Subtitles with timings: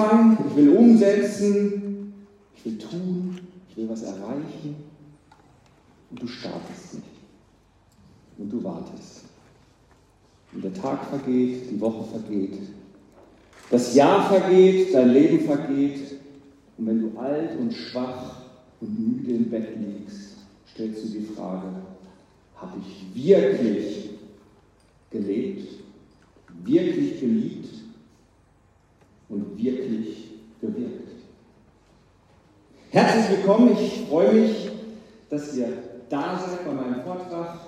[0.00, 2.14] anfangen, ich will umsetzen,
[2.56, 4.76] ich will tun, ich will was erreichen.
[6.10, 7.06] Und du startest nicht.
[8.38, 9.24] Und du wartest.
[10.52, 12.58] Und der Tag vergeht, die Woche vergeht,
[13.70, 16.18] das Jahr vergeht, dein Leben vergeht.
[16.76, 18.42] Und wenn du alt und schwach
[18.80, 20.38] und müde im Bett liegst,
[20.72, 21.68] stellst du die Frage,
[22.56, 24.10] habe ich wirklich
[25.10, 25.68] gelebt,
[26.64, 27.79] wirklich geliebt
[29.30, 31.08] und wirklich gewirkt?
[32.90, 34.70] Herzlich willkommen, ich freue mich,
[35.30, 35.68] dass ihr
[36.08, 37.60] da seid bei meinem Vortrag,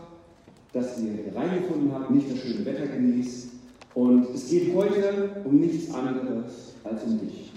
[0.72, 3.50] dass ihr hier reingefunden habt, nicht das schöne Wetter genießt.
[3.94, 7.52] Und es geht heute um nichts anderes als um dich.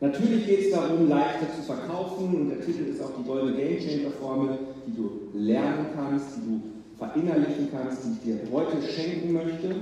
[0.00, 3.78] Natürlich geht es darum, leichter zu verkaufen und der Titel ist auch die goldene Game
[3.78, 6.60] Changer Formel, die du lernen kannst, die du
[6.98, 9.76] verinnerlichen kannst, die ich dir heute schenken möchte.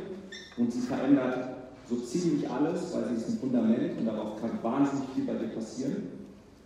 [0.58, 1.59] Und sie verändert
[1.90, 5.48] so ziemlich alles, weil sie ist ein Fundament und darauf kann wahnsinnig viel bei dir
[5.48, 6.06] passieren.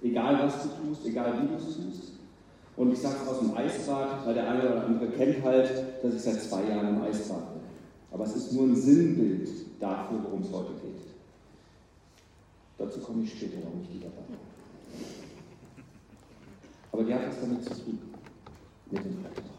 [0.03, 2.12] Egal was du tust, egal wie du es tust.
[2.77, 5.70] Und ich sage es aus dem Eisbad, weil der eine oder andere kennt halt,
[6.02, 7.62] dass ich seit zwei Jahren im Eisbad bin.
[8.12, 9.48] Aber es ist nur ein Sinnbild
[9.80, 11.00] dafür, worum es heute geht.
[12.77, 14.25] Dazu komme ich später, warum ich die dabei.
[16.92, 17.98] Aber die hat was damit zu tun,
[18.91, 19.53] mit dem Vortrag.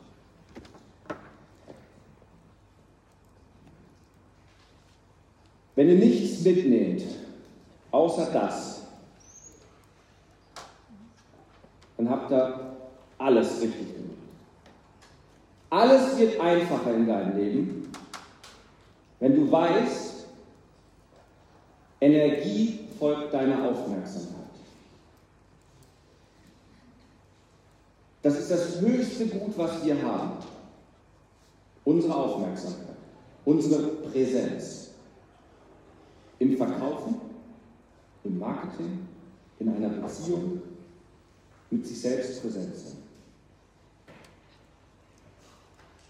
[5.76, 7.04] Wenn ihr nichts mitnehmt,
[7.92, 8.84] außer das,
[11.98, 12.76] dann habt ihr
[13.18, 14.16] alles richtig gemacht.
[15.70, 17.92] Alles wird einfacher in deinem Leben,
[19.20, 20.26] wenn du weißt,
[22.00, 24.36] Energie folgt deiner Aufmerksamkeit.
[28.22, 30.32] Das ist das höchste Gut, was wir haben.
[31.84, 32.96] Unsere Aufmerksamkeit,
[33.46, 34.85] unsere Präsenz.
[36.40, 37.16] Im Verkaufen,
[38.24, 39.02] im Marketing,
[39.60, 40.62] in einer Beziehung,
[41.72, 42.98] mit sich selbst präsent sein.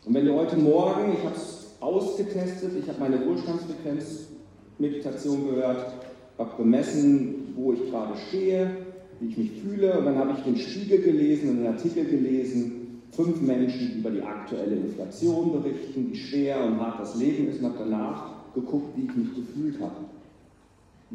[0.06, 5.94] Und wenn du heute Morgen, ich habe es ausgetestet, ich habe meine Wohlstandsfrequenz-Meditation gehört,
[6.38, 8.78] habe gemessen, wo ich gerade stehe,
[9.20, 13.02] wie ich mich fühle, und dann habe ich den Spiegel gelesen und einen Artikel gelesen,
[13.12, 17.60] fünf Menschen, die über die aktuelle Inflation berichten, wie schwer und hart das Leben ist,
[17.60, 19.96] und habe danach geguckt, wie ich mich gefühlt habe.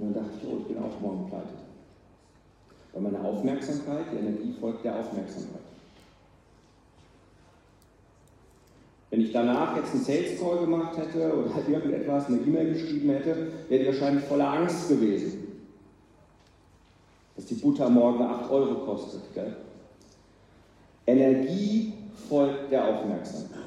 [0.01, 1.49] Und dann dachte ich, oh, ich bin auch morgen pleite.
[2.93, 5.61] Weil meine Aufmerksamkeit, die Energie folgt der Aufmerksamkeit.
[9.11, 13.49] Wenn ich danach jetzt einen Sales Call gemacht hätte oder irgendetwas, eine E-Mail geschrieben hätte,
[13.69, 15.49] wäre ich wahrscheinlich voller Angst gewesen.
[17.37, 19.23] Dass die Butter morgen 8 Euro kostet.
[19.35, 19.57] Gell?
[21.07, 21.93] Energie
[22.29, 23.59] folgt der Aufmerksamkeit.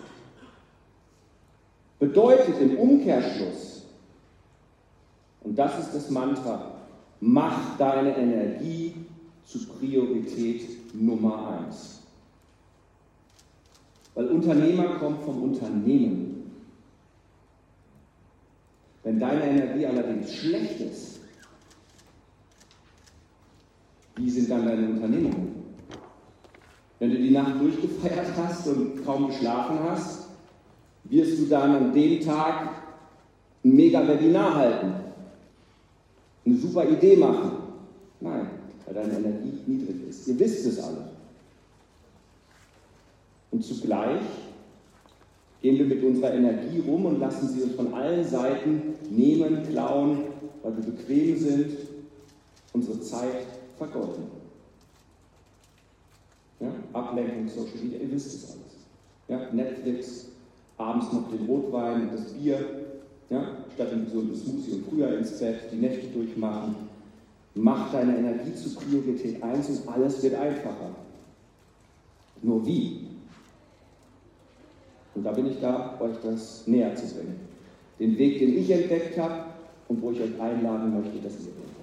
[2.00, 3.73] Bedeutet im Umkehrschluss,
[5.44, 6.72] und das ist das Mantra,
[7.20, 8.94] mach deine Energie
[9.46, 12.02] zu Priorität Nummer eins.
[14.16, 16.52] Weil Unternehmer kommt vom Unternehmen.
[19.04, 21.20] Wenn deine Energie allerdings schlecht ist,
[24.16, 25.64] wie sind dann deine Unternehmungen?
[27.00, 30.30] Wenn du die Nacht durchgefeiert hast und kaum geschlafen hast,
[31.06, 32.70] wirst du dann an dem Tag
[33.66, 35.03] ein Mega-Webinar halten,
[36.46, 37.52] eine super Idee machen.
[38.20, 38.48] Nein,
[38.86, 40.28] weil deine Energie niedrig ist.
[40.28, 41.10] Ihr wisst es alle.
[43.52, 44.22] Und zugleich
[45.62, 50.24] gehen wir mit unserer Energie rum und lassen sie uns von allen Seiten nehmen, klauen,
[50.62, 51.78] weil wir bequem sind,
[52.74, 53.46] unsere Zeit
[53.78, 54.24] vergeuden.
[56.60, 56.74] Ja?
[56.94, 58.88] Ablenkung, Social Media, ihr wisst es alles.
[59.28, 59.54] Ja?
[59.54, 60.28] Netflix,
[60.78, 62.83] abends noch den Rotwein und das Bier,
[63.30, 63.58] ja?
[63.74, 66.76] statt ein gesundes Smoothie und früher ins Bett, die Nächte durchmachen.
[67.56, 70.96] Mach deine Energie zu Priorität 1 und alles wird einfacher.
[72.42, 73.08] Nur wie?
[75.16, 77.40] Und da bin ich da, euch das näher zu bringen.
[78.00, 79.46] Den Weg, den ich entdeckt habe
[79.88, 81.74] und wo ich euch einladen möchte, dass ihr geht.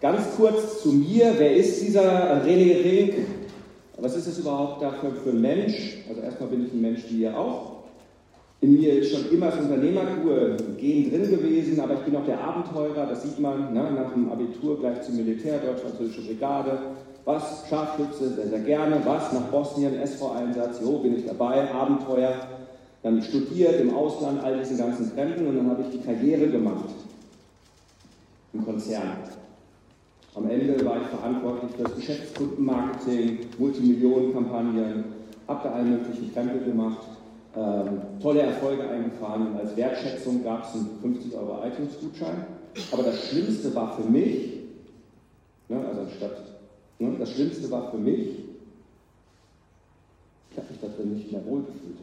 [0.00, 3.14] Ganz kurz zu mir, wer ist dieser René Rink?
[3.98, 5.98] Was ist es überhaupt dafür für ein Mensch?
[6.08, 7.69] Also erstmal bin ich ein Mensch wie ihr auch.
[8.62, 13.06] In mir ist schon immer das Unternehmergehen drin gewesen, aber ich bin auch der Abenteurer,
[13.06, 16.78] das sieht man ne, nach dem Abitur gleich zum Militär, Deutsch-Französische Brigade.
[17.24, 17.64] Was?
[17.70, 19.00] Scharfschütze, sehr, sehr gerne.
[19.04, 19.32] Was?
[19.32, 22.34] Nach Bosnien, SV-Einsatz, jo, bin ich dabei, Abenteuer.
[23.02, 26.90] Dann studiert im Ausland, all diesen ganzen Krempel und dann habe ich die Karriere gemacht
[28.52, 29.16] im Konzern.
[30.34, 35.04] Am Ende war ich verantwortlich für das Geschäftskundenmarketing, Multimillionenkampagnen,
[35.48, 37.06] habe da allen möglichen Krempel gemacht
[37.56, 42.46] ähm, tolle Erfolge eingefahren und als Wertschätzung gab es einen 50 Euro iTunes-Gutschein.
[42.92, 44.60] Aber das Schlimmste war für mich,
[45.68, 46.36] ne, also anstatt,
[46.98, 48.38] ne, das Schlimmste war für mich,
[50.50, 51.98] ich habe mich da nicht mehr wohlgefühlt.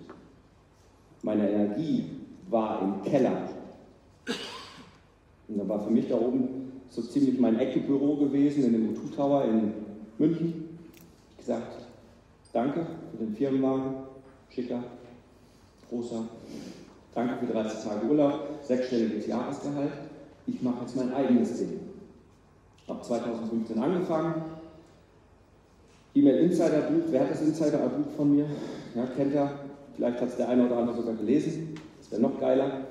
[1.24, 2.06] Meine Energie
[2.50, 3.50] war im Keller.
[5.48, 9.16] Und da war für mich da oben so ziemlich mein Eckenbüro gewesen in dem U2
[9.16, 9.74] Tower in
[10.18, 10.78] München.
[11.32, 11.86] Ich gesagt,
[12.54, 13.94] danke für den Firmenwagen,
[14.50, 14.84] schicker,
[15.90, 16.24] großer.
[17.14, 19.92] Danke für 30 Tage Urlaub, sechsstelliges Jahresgehalt.
[20.46, 21.80] Ich mache jetzt mein eigenes Ding.
[22.88, 24.36] Habe 2015 angefangen.
[26.14, 28.46] E-Mail Insider Buch, wer hat das Insider Buch von mir?
[28.96, 29.52] Ja, kennt er?
[29.96, 31.76] Vielleicht hat es der eine oder andere sogar gelesen.
[32.00, 32.82] Das wäre noch geiler.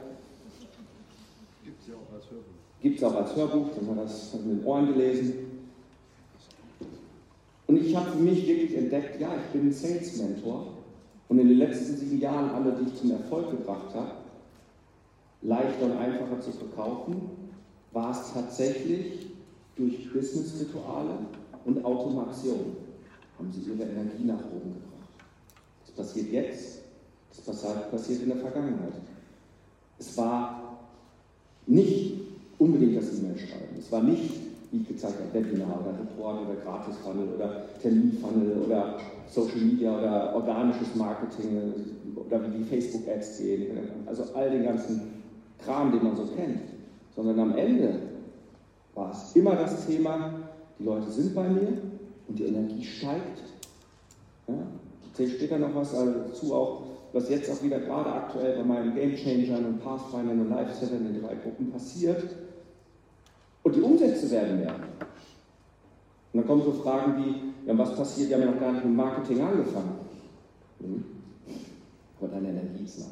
[1.64, 2.44] Gibt es ja auch als Hörbuch.
[2.82, 5.34] Gibt es auch als Hörbuch, dann wir das mit den Ohren gelesen.
[7.66, 10.75] Und ich habe für mich wirklich entdeckt, ja, ich bin ein Sales Mentor.
[11.28, 14.12] Und in den letzten sieben Jahren alle, die ich zum Erfolg gebracht habe,
[15.42, 17.30] leichter und einfacher zu verkaufen,
[17.92, 19.26] war es tatsächlich
[19.76, 21.18] durch Business-Rituale
[21.64, 22.76] und Automation
[23.38, 25.10] haben sie ihre Energie nach oben gebracht.
[25.84, 26.78] Das passiert jetzt,
[27.44, 28.94] das passiert in der Vergangenheit.
[29.98, 30.78] Es war
[31.66, 32.20] nicht
[32.58, 37.28] unbedingt das E-Mail-Schreiben, es war nicht, wie ich gezeigt habe, Webinar oder Report oder Gratis-Funnel
[37.36, 38.96] oder Termin-Funnel oder
[39.28, 41.72] Social Media oder organisches Marketing
[42.14, 45.22] oder wie die Facebook-Ads gehen, also all den ganzen
[45.64, 46.60] Kram, den man so kennt,
[47.14, 48.00] sondern am Ende
[48.94, 50.30] war es immer das Thema,
[50.78, 51.78] die Leute sind bei mir
[52.28, 53.42] und die Energie steigt.
[54.48, 54.54] Ja,
[55.00, 56.82] ich erzähle später noch was dazu, auch,
[57.12, 61.22] was jetzt auch wieder gerade aktuell bei meinen Game Changern und Pathfindern und Lifesettern in
[61.22, 62.24] drei Gruppen passiert.
[63.66, 64.76] Und die Umsätze werden mehr.
[64.76, 68.84] Und dann kommen so Fragen wie, ja, was passiert, wir haben ja noch gar nicht
[68.84, 69.98] mit Marketing angefangen.
[70.78, 71.04] Hm.
[72.20, 73.10] Aber deine Energie ist lang.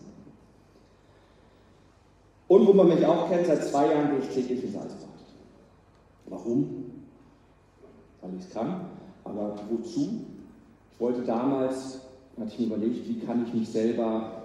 [2.46, 5.08] Und wo man mich auch kennt, seit zwei Jahren gehe ich täglich ins Eisbad.
[6.26, 6.84] Warum?
[8.22, 8.90] Weil ich es kann.
[9.24, 10.20] Aber wozu?
[10.92, 11.98] Ich wollte damals,
[12.38, 14.44] hatte ich mir überlegt, wie kann ich mich selber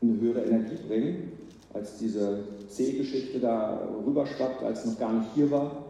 [0.00, 1.32] in eine höhere Energie bringen,
[1.72, 5.84] als diese C-Geschichte da rüberschwappt, als noch gar nicht hier war,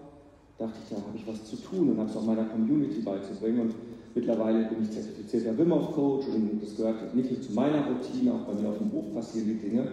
[0.59, 3.61] dachte ich, da habe ich was zu tun und habe es auch meiner Community beizubringen.
[3.61, 3.75] Und
[4.15, 8.35] mittlerweile bin ich zertifizierter Wim Hof Coach und das gehört nicht nur zu meiner Routine,
[8.35, 9.93] auch bei mir auf dem Buch passieren die Dinge.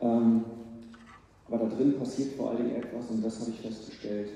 [0.00, 0.44] Ähm,
[1.48, 4.30] aber da drin passiert vor allen Dingen etwas und das habe ich festgestellt.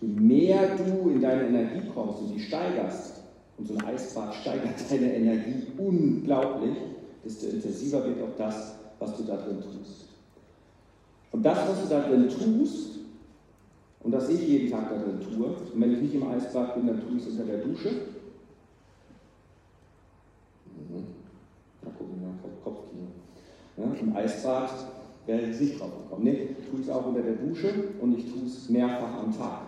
[0.00, 3.20] Je mehr du in deine Energie kommst und die steigerst,
[3.60, 6.76] und so ein Eisbad steigert deine Energie unglaublich,
[7.24, 10.09] desto intensiver wird auch das, was du da drin tust.
[11.32, 12.98] Und das, was du da drin tust,
[14.02, 16.86] und das ich jeden Tag da drin tue, und wenn ich nicht im Eisbad bin,
[16.86, 17.90] dann tue ich es unter der Dusche.
[20.66, 21.06] Mhm.
[21.82, 22.34] Da gucken mal,
[22.64, 23.08] Kopfkino.
[23.76, 24.70] Ja, Im Eisbad
[25.26, 26.24] wäre ich nicht drauf gekommen.
[26.24, 29.62] Nee, ich tue es auch unter der Dusche und ich tue es mehrfach am Tag.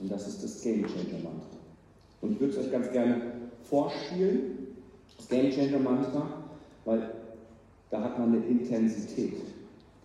[0.00, 1.58] Und das ist das Game Changer Mantra.
[2.20, 3.20] Und ich würde es euch ganz gerne
[3.62, 4.74] vorspielen,
[5.16, 6.44] das Game Changer Mantra,
[6.84, 7.10] weil
[7.90, 9.34] da hat man eine Intensität,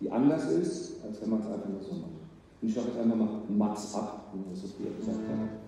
[0.00, 2.10] die anders ist, als wenn man es einfach nur so macht.
[2.60, 5.60] Und ich sage jetzt einfach mal Mats ab, wie man so früher gesagt hat.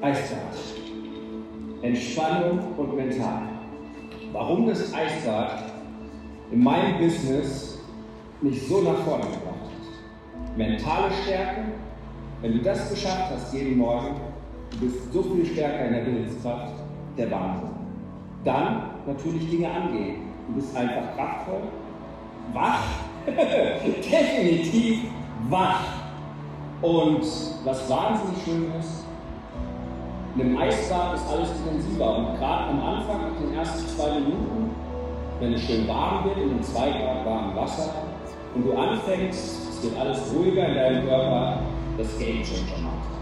[0.00, 0.38] Eisbad.
[1.82, 3.42] Entspannung und mental.
[4.32, 5.64] Warum das Eisbad
[6.50, 7.78] in meinem Business
[8.40, 9.57] mich so nach vorne gebracht.
[10.58, 11.66] Mentale Stärke,
[12.42, 14.16] wenn du das geschafft hast jeden Morgen,
[14.72, 16.72] du bist so viel stärker in der Willenskraft,
[17.16, 17.70] der Wahnsinn.
[18.44, 20.16] Dann natürlich Dinge angehen.
[20.48, 21.62] Du bist einfach kraftvoll,
[22.52, 22.82] wach,
[23.26, 25.04] definitiv
[25.48, 25.84] wach.
[26.82, 27.22] Und
[27.64, 29.04] was wahnsinnig schön ist,
[30.34, 32.18] in einem Eisbad ist alles intensiver.
[32.18, 34.70] Und gerade am Anfang, nach den ersten zwei Minuten,
[35.38, 37.94] wenn es schön warm wird, in einem 2 Grad warmen Wasser,
[38.56, 41.60] und du anfängst, wird alles ruhiger in deinem Körper,
[41.96, 43.18] das Game Changer Mantra.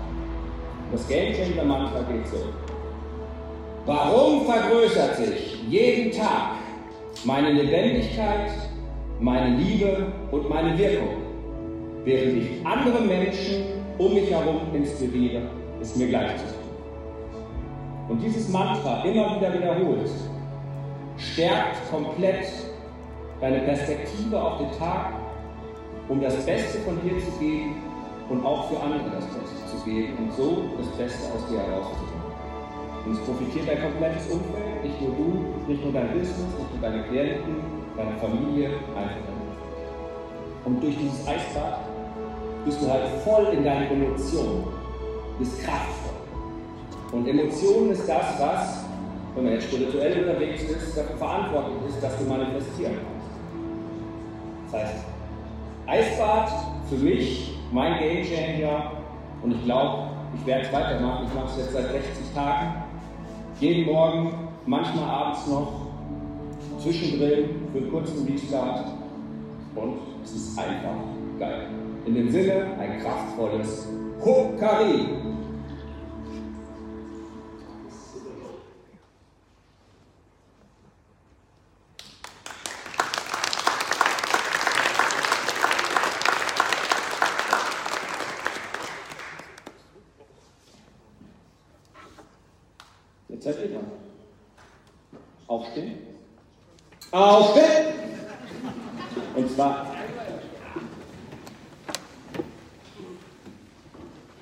[0.92, 2.36] Das Game Changer Mantra geht so.
[3.86, 6.56] Warum vergrößert sich jeden Tag
[7.24, 8.50] meine Lebendigkeit,
[9.20, 11.16] meine Liebe und meine Wirkung,
[12.04, 13.64] während ich andere Menschen
[13.98, 15.42] um mich herum inspiriere,
[15.80, 16.66] ist mir gleich zu tun
[18.08, 20.28] und dieses Mantra immer wieder wiederholst,
[21.16, 22.46] stärkt komplett
[23.40, 25.12] deine Perspektive auf den Tag,
[26.08, 27.82] um das Beste von dir zu geben
[28.28, 32.26] und auch für andere das Beste zu geben und so das Beste aus dir herauszuholen.
[33.04, 36.90] Und es profitiert dein komplettes Umfeld, nicht nur du, nicht nur dein Business, nicht nur
[36.90, 37.56] deine Klienten,
[37.96, 39.36] deine Familie, einfach.
[40.64, 41.80] Und durch dieses Eisbad
[42.64, 44.64] bist du halt voll in deinen Emotionen,
[45.38, 46.16] bist kraftvoll.
[47.12, 48.84] Und Emotionen ist das, was,
[49.36, 54.72] wenn man jetzt spirituell unterwegs ist, dafür verantwortlich ist, dass du manifestieren kannst.
[54.72, 55.04] Das heißt,
[55.86, 56.50] Eisbad
[56.88, 58.92] für mich mein Game Changer
[59.42, 61.26] und ich glaube, ich werde es weitermachen.
[61.28, 62.82] Ich mache es jetzt seit 60 Tagen.
[63.60, 64.32] Jeden Morgen,
[64.66, 65.72] manchmal abends noch,
[66.78, 68.86] zwischendrin für einen kurzen Restart.
[69.74, 70.96] Und es ist einfach
[71.38, 71.68] geil.
[72.06, 73.88] In dem Sinne ein kraftvolles
[74.20, 75.06] Kokari.
[97.26, 97.94] Aufstehen!
[99.34, 99.94] Und zwar,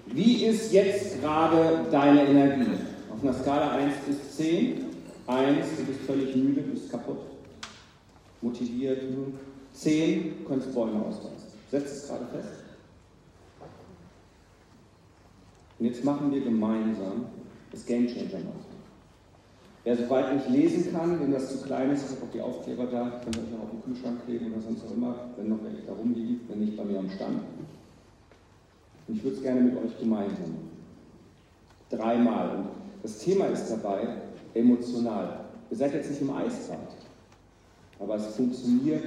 [0.06, 2.72] wie ist jetzt gerade deine Energie?
[3.10, 4.84] Auf einer Skala 1 bis 10.
[5.26, 7.20] 1, du bist völlig müde, bist kaputt,
[8.42, 9.00] motiviert.
[9.72, 11.48] 10, du kannst Bäume ausreißen.
[11.70, 12.64] Setzt es gerade fest.
[15.78, 17.26] Und jetzt machen wir gemeinsam
[17.72, 18.73] das Game Changer machen.
[19.84, 22.86] Wer soweit nicht lesen kann, wenn das zu klein ist, ich habe auch die Aufkleber
[22.86, 25.62] da, könnt ihr euch auch auf den Kühlschrank kleben oder sonst auch immer, wenn noch
[25.62, 27.40] welche da rumliegen, wenn nicht bei mir am Stand.
[29.06, 30.70] Und ich würde es gerne mit euch gemeinsam machen.
[31.90, 32.56] Dreimal.
[32.56, 32.66] Und
[33.02, 34.08] das Thema ist dabei
[34.54, 35.40] emotional.
[35.70, 36.78] Ihr seid jetzt nicht im Eisbad,
[37.98, 39.04] aber es funktioniert,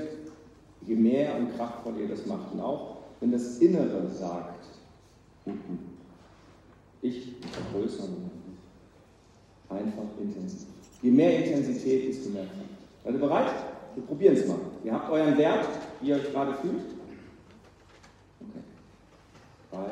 [0.86, 2.54] je mehr und kraftvoller ihr das macht.
[2.54, 4.64] Und auch wenn das Innere sagt,
[7.02, 8.10] ich vergrößere
[9.70, 10.68] Einfach intensiv.
[11.02, 12.78] Je mehr Intensität, desto mehr Kraft.
[13.04, 13.52] Seid ihr bereit?
[13.96, 14.58] Wir probieren es mal.
[14.84, 15.68] Ihr habt euren Wert,
[16.02, 16.84] wie ihr euch gerade fühlt.
[18.40, 18.64] Okay.
[19.72, 19.88] Drei,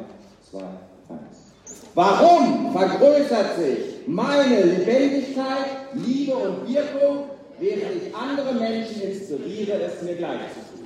[0.50, 1.46] zwei, eins.
[1.94, 7.30] Warum vergrößert sich meine Lebendigkeit, Liebe und Wirkung,
[7.60, 10.86] während ich andere Menschen inspiriere, es mir gleich zu tun?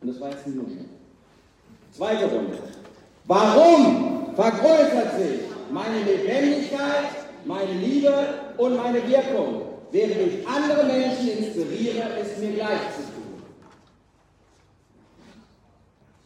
[0.00, 0.84] Und das war jetzt ein Nuschel.
[1.92, 2.58] Zweite Runde.
[3.26, 5.40] Warum vergrößert sich
[5.70, 8.12] meine Lebendigkeit, meine Liebe
[8.56, 9.62] und meine Wirkung,
[9.92, 13.42] während ich andere Menschen inspiriere, es mir gleich zu tun.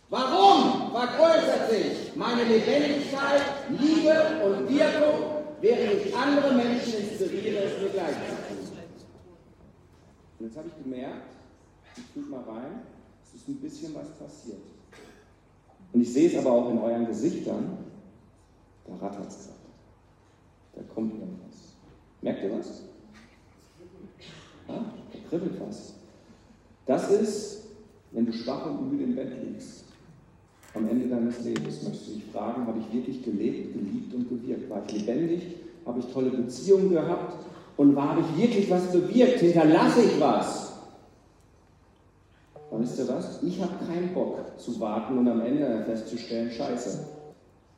[0.08, 7.90] Warum vergrößert sich meine Lebendigkeit, Liebe und Wirkung, während ich andere Menschen inspiriere, es mir
[7.90, 8.76] gleich zu tun?
[10.38, 11.28] Und jetzt habe ich gemerkt,
[11.96, 12.80] ich fühle mal rein,
[13.22, 14.62] es ist ein bisschen was passiert.
[15.92, 17.78] Und ich sehe es aber auch in euren Gesichtern,
[18.86, 19.59] da rattert es gerade.
[20.80, 21.74] Da kommt irgendwas.
[22.22, 22.82] Merkt ihr was?
[24.66, 25.94] Ja, da kribbelt was.
[26.86, 27.64] Das ist,
[28.12, 29.84] wenn du schwach und müde im Bett liegst,
[30.74, 34.70] am Ende deines Lebens, möchtest du dich fragen, habe ich wirklich gelebt, geliebt und gewirkt?
[34.70, 35.56] War ich lebendig?
[35.84, 37.44] Habe ich tolle Beziehungen gehabt?
[37.76, 39.40] Und habe ich wirklich was bewirkt?
[39.40, 40.72] Hinterlasse ich was?
[42.70, 43.42] Und wisst ihr was?
[43.42, 47.06] Ich habe keinen Bock zu warten und am Ende festzustellen, scheiße.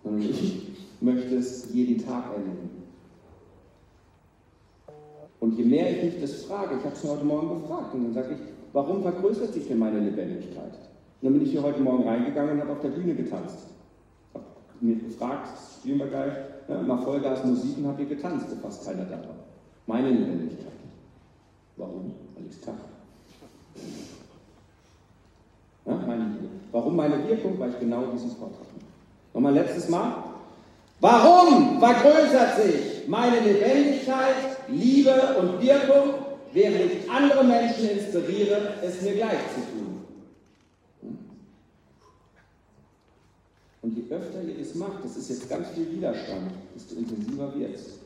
[0.05, 0.69] Und ich
[1.01, 2.82] möchte es jeden Tag erleben.
[5.43, 8.05] Und je mehr ich mich das frage, ich habe es mir heute Morgen gefragt, und
[8.05, 8.39] dann sage ich,
[8.73, 10.71] warum vergrößert sich denn meine Lebendigkeit?
[10.71, 13.67] Und dann bin ich hier heute Morgen reingegangen und habe auf der Bühne getanzt.
[14.33, 14.45] Habe
[14.81, 15.49] mir gefragt,
[15.81, 19.17] spielen wir geil, ja, mal Vollgas Musik und habe hier getanzt, wo fast keiner da
[19.17, 19.35] war.
[19.89, 20.69] Meine Lebendigkeit.
[21.77, 22.13] Warum?
[22.37, 22.79] Weil ich es kann.
[25.87, 26.49] Ja, meine Liebe.
[26.71, 27.59] Warum meine Wirkung?
[27.59, 28.87] Weil ich genau diesen Vortrag mache.
[29.35, 30.23] Nochmal letztes Mal.
[31.01, 36.15] Warum vergrößert sich meine Lebendigkeit, Liebe und Wirkung,
[36.53, 39.83] während ich andere Menschen inspiriere, es mir gleich zu tun?
[43.83, 47.75] Und je öfter ihr es macht, das ist jetzt ganz viel Widerstand, desto intensiver wird
[47.75, 47.99] es.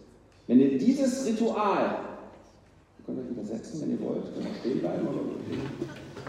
[0.47, 1.99] Wenn ihr dieses Ritual,
[2.99, 5.21] ihr könnt euch wieder setzen, wenn ihr wollt, könnt auch stehen bleiben oder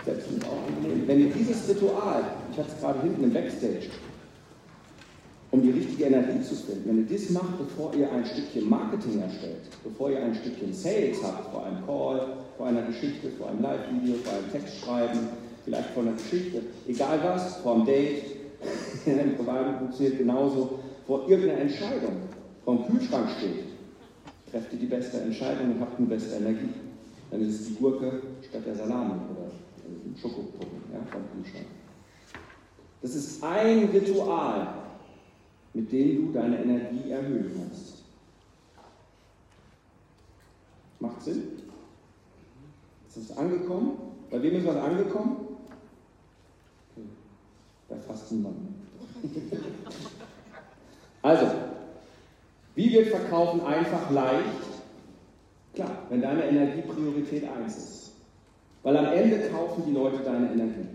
[0.05, 1.07] setzen auch angenehm.
[1.07, 3.89] Wenn ihr dieses Ritual, ich hatte es gerade hinten im Backstage,
[5.51, 6.89] um die richtige Energie zu finden.
[6.89, 11.17] Wenn ihr das macht, bevor ihr ein Stückchen Marketing erstellt, bevor ihr ein Stückchen Sales
[11.23, 12.27] habt, vor einem Call,
[12.57, 15.19] vor einer Geschichte, vor einem Live-Video, vor einem Textschreiben,
[15.63, 18.23] vielleicht vor einer Geschichte, egal was, vor einem Date,
[19.05, 22.17] einem Privaten funktioniert genauso, vor irgendeiner Entscheidung,
[22.65, 23.63] vor dem Kühlschrank steht,
[24.51, 26.73] trefft ihr die beste Entscheidung und habt eine beste Energie.
[27.31, 29.51] Dann ist es die Gurke statt der Salami oder
[30.19, 31.67] Schokopudding ja, vom Kühlschrank.
[33.01, 34.67] Das ist ein Ritual,
[35.77, 38.03] mit dem du deine Energie erhöhen kannst.
[40.99, 41.43] Macht Sinn?
[43.07, 43.91] Ist das angekommen?
[44.31, 45.37] Bei wem ist was angekommen?
[47.87, 48.73] Bei fast niemandem.
[51.21, 51.45] also,
[52.73, 54.43] wie wird Verkaufen einfach leicht?
[55.75, 58.11] Klar, wenn deine Energie Priorität 1 ist.
[58.81, 60.87] Weil am Ende kaufen die Leute deine Energie.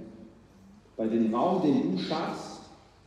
[0.97, 2.52] Bei dem Raum, den du schaffst,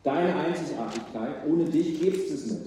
[0.06, 2.62] deine Einzigartigkeit, ohne dich gibt es nicht.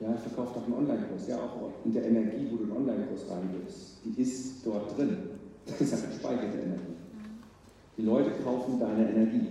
[0.00, 1.28] Ja, ich verkaufe doch einen Online-Kurs.
[1.28, 5.16] Ja, auch in der Energie, wo du einen Online-Kurs reingibst, die ist dort drin.
[5.66, 6.96] Das ist eine gespeicherte Energie.
[7.96, 9.48] Die Leute kaufen deine Energie.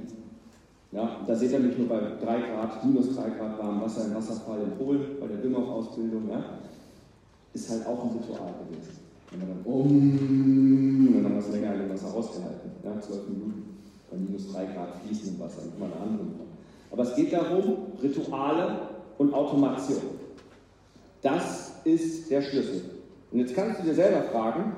[0.92, 4.16] Ja, da seht ihr mich nur bei 3 Grad, minus 3 Grad warmem Wasser im
[4.16, 6.30] Wasserfall in Polen, bei der Wimhoff-Ausbildung.
[6.30, 6.44] Ja,
[7.54, 9.00] ist halt auch ein Ritual gewesen.
[9.32, 12.72] Wenn man dann um, und dann es länger in dem Wasser ausgehalten.
[12.84, 13.75] Ja, 12 Minuten
[14.10, 16.28] bei minus 3 Grad fließendem Wasser, nicht mal eine andere.
[16.92, 18.80] Aber es geht darum, Rituale
[19.18, 20.02] und Automation.
[21.22, 22.82] Das ist der Schlüssel.
[23.32, 24.76] Und jetzt kannst du dir selber fragen,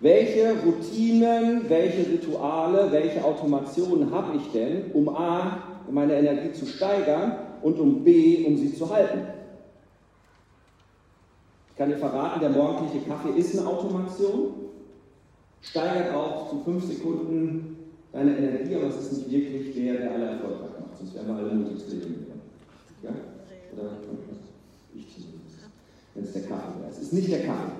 [0.00, 7.36] welche Routinen, welche Rituale, welche Automationen habe ich denn, um A, meine Energie zu steigern
[7.62, 9.26] und um B, um sie zu halten?
[11.70, 14.54] Ich kann dir verraten, der morgendliche Kaffee ist eine Automation,
[15.60, 17.81] steigert auch zu fünf Sekunden
[18.12, 21.34] deine Energie, aber es ist nicht wirklich der, der alle erfolgreich macht, sonst wären wir
[21.36, 22.26] alle mutig zu leben.
[23.02, 23.10] Ja?
[23.74, 23.90] Oder
[24.94, 25.70] ich zumindest,
[26.14, 26.90] wenn es der Kaffee wäre.
[26.90, 27.72] Es ist nicht der Kaffee.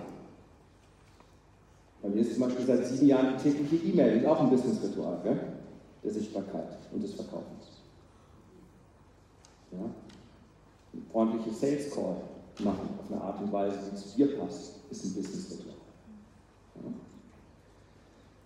[2.03, 5.39] Bei mir ist zum Beispiel seit sieben Jahren die tägliche E-Mail, auch ein Business-Ritual, gell?
[6.03, 7.83] der Sichtbarkeit und des Verkaufens.
[9.71, 9.85] Ja?
[10.95, 12.17] Ein ordentliches Sales Call
[12.59, 15.77] machen auf eine Art und Weise, die zu dir passt, ist ein Business-Ritual.
[16.77, 17.12] Ja?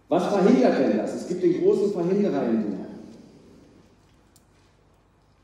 [0.08, 1.14] Was verhindert denn das?
[1.14, 2.76] Es gibt den großen Verhinderer in dir.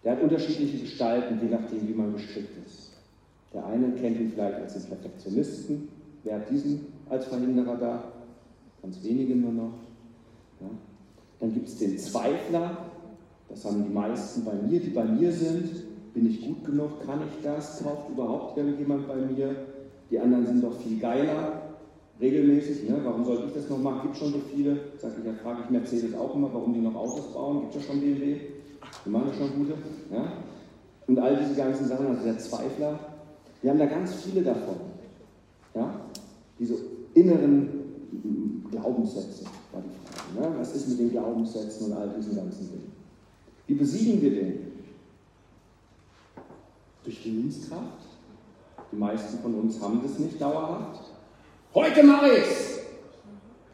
[0.05, 2.93] Der hat unterschiedliche Gestalten, je nachdem, wie man gestrickt ist.
[3.53, 5.89] Der eine kennt ihn vielleicht als den Perfektionisten.
[6.25, 8.05] Wer hat diesen als Verhinderer da?
[8.83, 9.73] Ganz wenige nur noch.
[10.61, 10.69] Ja.
[11.41, 12.77] Dann gibt es den Zweifler.
[13.49, 16.15] Das haben die meisten bei mir, die bei mir sind.
[16.15, 17.05] Bin ich gut genug?
[17.07, 17.83] Kann ich das?
[17.83, 19.55] Kauft überhaupt irgendjemand bei mir?
[20.11, 21.72] Die anderen sind doch viel geiler.
[22.23, 23.01] Regelmäßig, ne?
[23.03, 24.03] warum soll ich das noch machen?
[24.03, 24.79] Gibt schon so viele.
[24.99, 27.63] Sag ich, ja, frage ich Mercedes auch immer, warum die noch Autos bauen.
[27.63, 28.37] Gibt ja schon BMW.
[29.05, 29.75] Die machen ja schon gute.
[30.13, 30.33] Ja?
[31.09, 32.97] Und all diese ganzen Sachen, also der Zweifler,
[33.61, 34.77] wir haben da ganz viele davon.
[35.75, 36.01] Ja?
[36.61, 36.77] Diese
[37.15, 37.69] inneren
[38.71, 40.49] Glaubenssätze war die Frage.
[40.49, 40.61] Ne?
[40.61, 42.93] Was ist mit den Glaubenssätzen und all diesen ganzen Dingen?
[43.67, 44.59] Wie besiegen wir den?
[47.03, 48.07] Durch Willenskraft.
[48.93, 51.12] Die meisten von uns haben das nicht dauerhaft.
[51.75, 52.81] Heute mache ich's!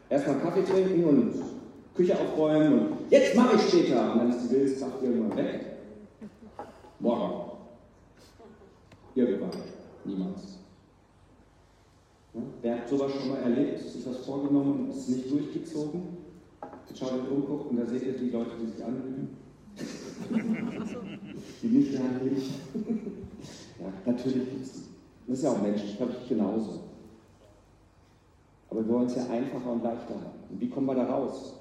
[0.09, 1.33] Erstmal Kaffee trinken und
[1.93, 4.13] Küche aufräumen und jetzt mache ich später.
[4.13, 5.65] Und dann ist die Willenskraft irgendwann weg.
[6.99, 7.51] Morgen.
[9.15, 9.49] Irgendwann.
[10.05, 10.59] Niemals.
[12.33, 12.41] Ja?
[12.61, 16.17] Wer hat sowas schon mal erlebt, sich was vorgenommen und ist nicht durchgezogen?
[16.87, 19.37] Jetzt schaut euch umguckt und da seht ihr die Leute, die sich anlügen.
[21.61, 22.41] die nicht leben.
[23.79, 24.83] ja, natürlich gibt es.
[25.27, 26.88] Das ist ja auch menschlich, glaube ich genauso.
[28.69, 30.39] Aber wir wollen es ja einfacher und leichter haben.
[30.49, 31.55] Und wie kommen wir da raus?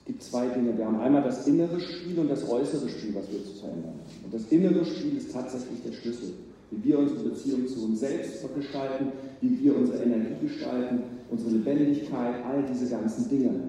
[0.00, 0.76] Es gibt zwei Dinge.
[0.76, 4.24] Wir haben einmal das innere Spiel und das äußere Spiel, was wir zu verändern haben.
[4.24, 6.34] Und das innere Spiel ist tatsächlich der Schlüssel
[6.72, 12.44] wie wir unsere Beziehung zu uns selbst gestalten, wie wir unsere Energie gestalten, unsere Lebendigkeit,
[12.44, 13.68] all diese ganzen Dinge.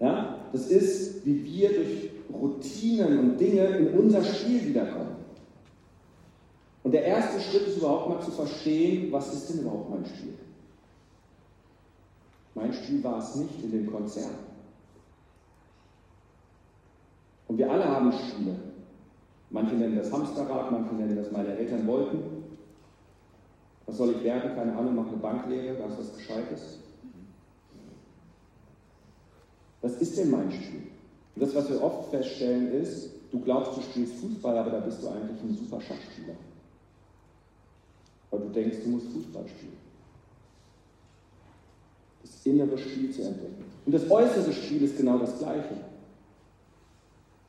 [0.00, 0.38] Ja?
[0.52, 5.16] Das ist, wie wir durch Routinen und Dinge in unser Spiel wiederkommen.
[6.84, 10.32] Und der erste Schritt ist überhaupt mal zu verstehen, was ist denn überhaupt mein Spiel?
[12.58, 14.34] Mein Spiel war es nicht in dem Konzern.
[17.46, 18.56] Und wir alle haben Spiele.
[19.50, 22.18] Manche nennen das Hamsterrad, manche nennen das meine Eltern wollten.
[23.86, 24.54] Was soll ich werden?
[24.56, 26.80] Keine Ahnung, mach eine Banklehre, da ist was Gescheites.
[29.80, 30.82] Was ist denn mein Spiel?
[31.36, 35.00] Und das, was wir oft feststellen, ist, du glaubst, du spielst Fußball, aber da bist
[35.00, 36.34] du eigentlich ein super Schachspieler.
[38.30, 39.87] Weil du denkst, du musst Fußball spielen.
[42.50, 43.64] Innere Spiel zu entdecken.
[43.86, 45.76] Und das äußere Spiel ist genau das gleiche.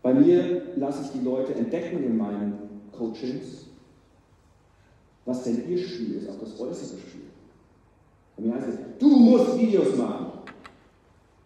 [0.01, 2.53] Bei mir lasse ich die Leute entdecken in meinen
[2.97, 3.65] Coachings,
[5.25, 7.27] was denn ihr Spiel ist, auch das äußere Spiel.
[8.37, 10.27] Bei mir heißt es, du musst Videos machen.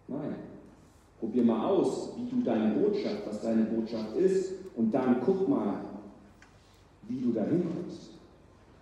[0.07, 0.35] Nein.
[1.19, 5.81] Probier mal aus, wie du deine Botschaft, was deine Botschaft ist, und dann guck mal,
[7.07, 8.11] wie du da hinkommst.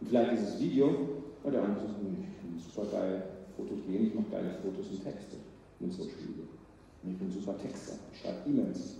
[0.01, 0.87] Und vielleicht dieses Video,
[1.45, 3.23] ja, der andere sagt, ich bin super geil
[3.55, 5.37] fotogen, ich mache geile Fotos und Texte
[5.79, 6.45] mit Social Media.
[7.03, 8.95] Und ich bin super Texter, ich schreibe E-Mails.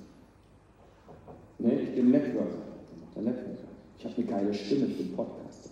[1.60, 2.62] Nee, ich bin Networker.
[3.16, 3.68] Der Networker.
[3.98, 5.70] Ich habe eine geile Stimme, ich bin Podcaster.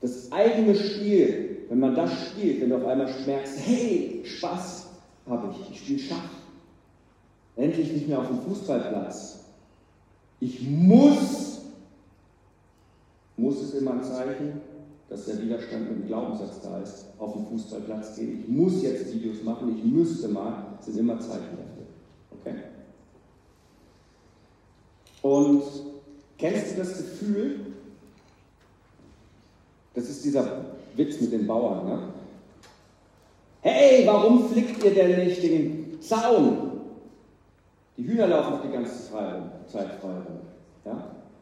[0.00, 4.86] Das eigene Spiel, wenn man das spielt, wenn du auf einmal merkst, hey, Spaß,
[5.26, 5.70] habe ich.
[5.72, 6.30] Ich spiele Schach.
[7.56, 9.44] Endlich nicht mehr auf dem Fußballplatz.
[10.40, 11.62] Ich muss,
[13.36, 14.60] muss es immer ein Zeichen,
[15.08, 18.40] dass der Widerstand mit dem Glaubenssatz da ist, auf den Fußballplatz gehen.
[18.42, 21.86] Ich muss jetzt Videos machen, ich müsste mal, das sind immer Zeichen dafür.
[22.40, 22.54] Okay?
[25.22, 25.62] Und
[26.36, 27.60] kennst du das Gefühl,
[29.94, 32.02] das ist dieser Witz mit den Bauern, ne?
[33.60, 36.68] Hey, warum flickt ihr denn nicht den Zaun?
[37.96, 39.10] Die Hühner laufen doch die ganze
[39.66, 40.40] Zeit frei rum.
[40.84, 40.92] Ja?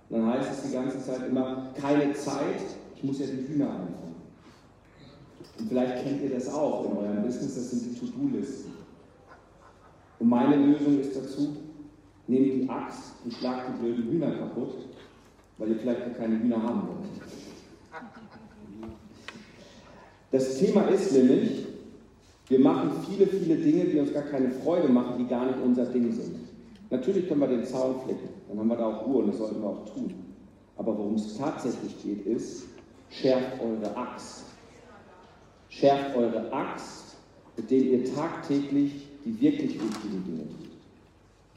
[0.08, 2.62] Und dann heißt es die ganze Zeit immer, keine Zeit,
[2.96, 4.16] ich muss ja die Hühner einfangen.
[5.58, 8.72] Und vielleicht kennt ihr das auch in eurem Business, das sind die To-Do-Listen.
[10.18, 11.56] Und meine Lösung ist dazu,
[12.26, 14.74] nehmt die Axt und schlagt die blöden Hühner kaputt,
[15.58, 17.06] weil ihr vielleicht gar keine Hühner haben wollt.
[20.30, 21.66] Das Thema ist nämlich,
[22.48, 25.86] wir machen viele, viele Dinge, die uns gar keine Freude machen, die gar nicht unser
[25.86, 26.36] Ding sind.
[26.90, 29.60] Natürlich können wir den Zaun flicken, dann haben wir da auch Ruhe und das sollten
[29.60, 30.14] wir auch tun.
[30.76, 32.66] Aber worum es tatsächlich geht, ist,
[33.10, 34.44] schärft eure Axt.
[35.68, 37.16] Schärft eure Axt,
[37.56, 40.70] mit der ihr tagtäglich die wirklich wichtigen Dinge tut,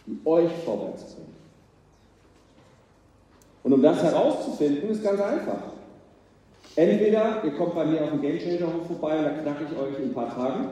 [0.08, 1.36] die euch vorwärts bringen.
[3.64, 5.62] Und um das herauszufinden, ist ganz einfach.
[6.76, 9.78] Entweder ihr kommt bei mir auf dem Game Changer Hof vorbei und da knacke ich
[9.78, 10.70] euch in ein paar Tagen.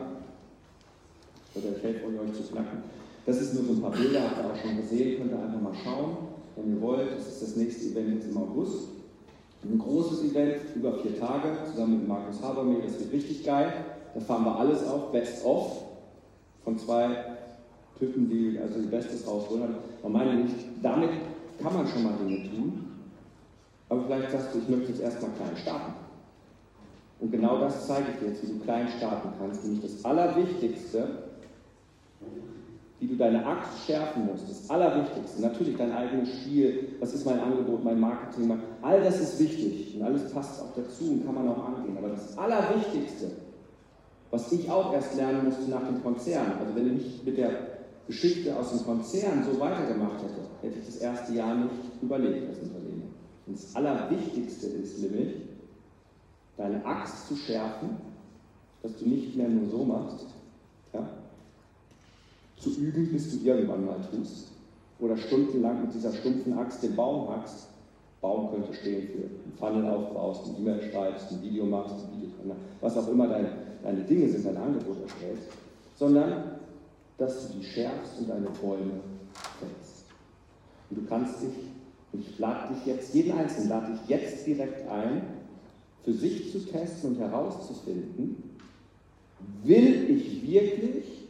[1.54, 2.84] Oder ich helfe euch, euch zu knacken.
[3.26, 5.62] Das ist nur so ein paar Bilder, habt ihr auch schon gesehen, könnt ihr einfach
[5.62, 6.18] mal schauen,
[6.56, 7.12] wenn ihr wollt.
[7.12, 8.88] Das ist das nächste Event jetzt im August.
[9.70, 13.74] Ein großes Event, über vier Tage, zusammen mit Markus Habermehl, das wird richtig geil.
[14.14, 15.84] Da fahren wir alles auf, Best of,
[16.64, 17.10] von zwei
[18.00, 19.76] Typen, die also die Bestes rausholen.
[20.04, 21.10] Man meine nicht, damit
[21.62, 22.86] kann man schon mal Dinge tun,
[23.90, 25.94] aber vielleicht sagst du, ich möchte jetzt erstmal klein starten.
[27.20, 29.64] Und genau das zeige ich dir jetzt, wie du klein starten kannst.
[29.64, 31.08] Nämlich das Allerwichtigste,
[33.00, 34.50] wie du deine Axt schärfen musst.
[34.50, 39.40] Das Allerwichtigste, natürlich dein eigenes Spiel, was ist mein Angebot, mein Marketing, all das ist
[39.40, 41.98] wichtig und alles passt auch dazu und kann man auch angehen.
[41.98, 43.32] Aber das Allerwichtigste,
[44.32, 47.52] was ich auch erst lernen musste nach dem Konzern, also wenn ich nicht mit der
[48.08, 52.60] Geschichte aus dem Konzern so weitergemacht hätte, hätte ich das erste Jahr nicht überlebt als
[52.60, 53.14] Unternehmen.
[53.46, 55.36] Und das Allerwichtigste ist nämlich,
[56.58, 57.98] deine Axt zu schärfen,
[58.82, 60.26] dass du nicht mehr nur so machst,
[60.94, 61.08] ja?
[62.58, 64.52] Zu üben, bis du irgendwann mal tust,
[65.00, 67.68] oder stundenlang mit dieser stumpfen Axt den Baum hackst.
[68.20, 72.32] Baum könnte stehen für einen Funnel aufbaust, eine E-Mail schreibst, ein Video machst, ein Video,
[72.82, 73.50] was auch immer deine,
[73.84, 75.50] deine Dinge sind, dein Angebot erstellst,
[75.96, 76.52] sondern
[77.20, 79.02] dass du die schärfst und deine Bäume
[79.60, 80.06] fällst.
[80.90, 81.54] Und du kannst dich
[82.14, 85.22] ich lade dich jetzt, jeden Einzelnen lade ich jetzt direkt ein,
[86.04, 88.44] für sich zu testen und herauszufinden,
[89.64, 91.27] will ich wirklich,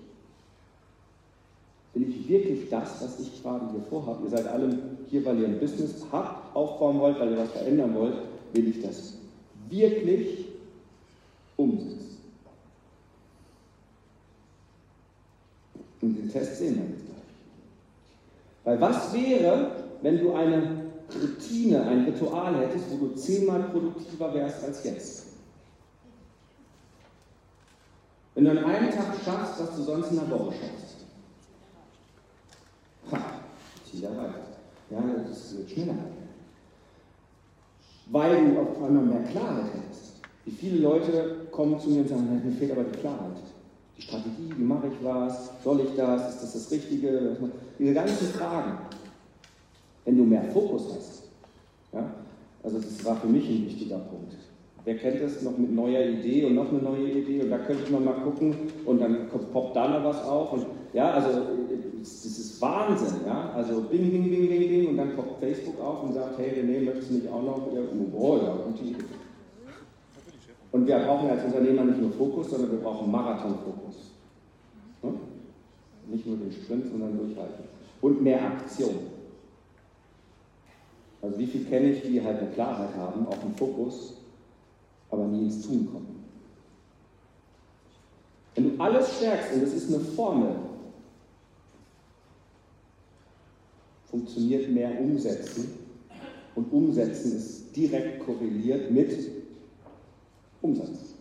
[1.99, 4.25] will ich wirklich das, was ich gerade hier vorhabe?
[4.25, 4.77] Ihr seid alle
[5.09, 8.15] hier, weil ihr ein Business habt, aufbauen wollt, weil ihr was verändern wollt,
[8.53, 9.13] will ich das
[9.69, 10.45] wirklich
[11.55, 12.17] umsetzen?
[16.01, 17.17] Und den Test sehen wir jetzt gleich.
[18.63, 19.71] Weil was wäre,
[20.03, 20.85] wenn du eine
[21.19, 25.25] Routine, ein Ritual hättest, wo du zehnmal produktiver wärst als jetzt.
[28.35, 30.86] Wenn du an einem Tag schaffst, was du sonst in einer Woche schaffst.
[33.93, 34.41] Wieder weiter.
[34.89, 35.95] Ja, das wird schneller.
[38.09, 40.21] Weil du auf einmal mehr Klarheit hättest.
[40.45, 43.37] Wie viele Leute kommen zu mir und sagen, mir fehlt aber die Klarheit.
[43.97, 47.35] Die Strategie, wie mache ich was, soll ich das, ist das das Richtige?
[47.77, 48.77] Diese ganzen Fragen
[50.07, 51.23] wenn du mehr Fokus hast.
[51.91, 52.09] Ja?
[52.63, 54.35] Also das war für mich ein wichtiger Punkt.
[54.85, 57.91] Wer kennt das noch mit neuer Idee und noch eine neue Idee und da könnte
[57.91, 61.41] man mal gucken und dann poppt da noch was auf und ja, also
[61.99, 66.03] das ist Wahnsinn, ja, also bing, bing, bing, bing, bing und dann poppt Facebook auf
[66.03, 67.67] und sagt, hey René, möchtest du nicht auch noch,
[68.13, 68.53] oh ja,
[70.71, 74.11] und wir brauchen als Unternehmer nicht nur Fokus, sondern wir brauchen Marathonfokus.
[75.01, 75.17] Hm?
[76.07, 77.63] Nicht nur den Sprint, sondern durchhalten.
[78.01, 78.95] Und mehr Aktion.
[81.21, 84.13] Also wie viel kenne ich, die halt eine Klarheit haben, auch einen Fokus,
[85.09, 86.23] aber nie ins Tun kommen.
[88.53, 90.55] Wenn du alles stärkst, und das ist eine Formel,
[94.09, 95.69] funktioniert mehr Umsetzen.
[96.55, 99.15] Und Umsetzen ist direkt korreliert mit
[100.61, 101.13] Umsatz.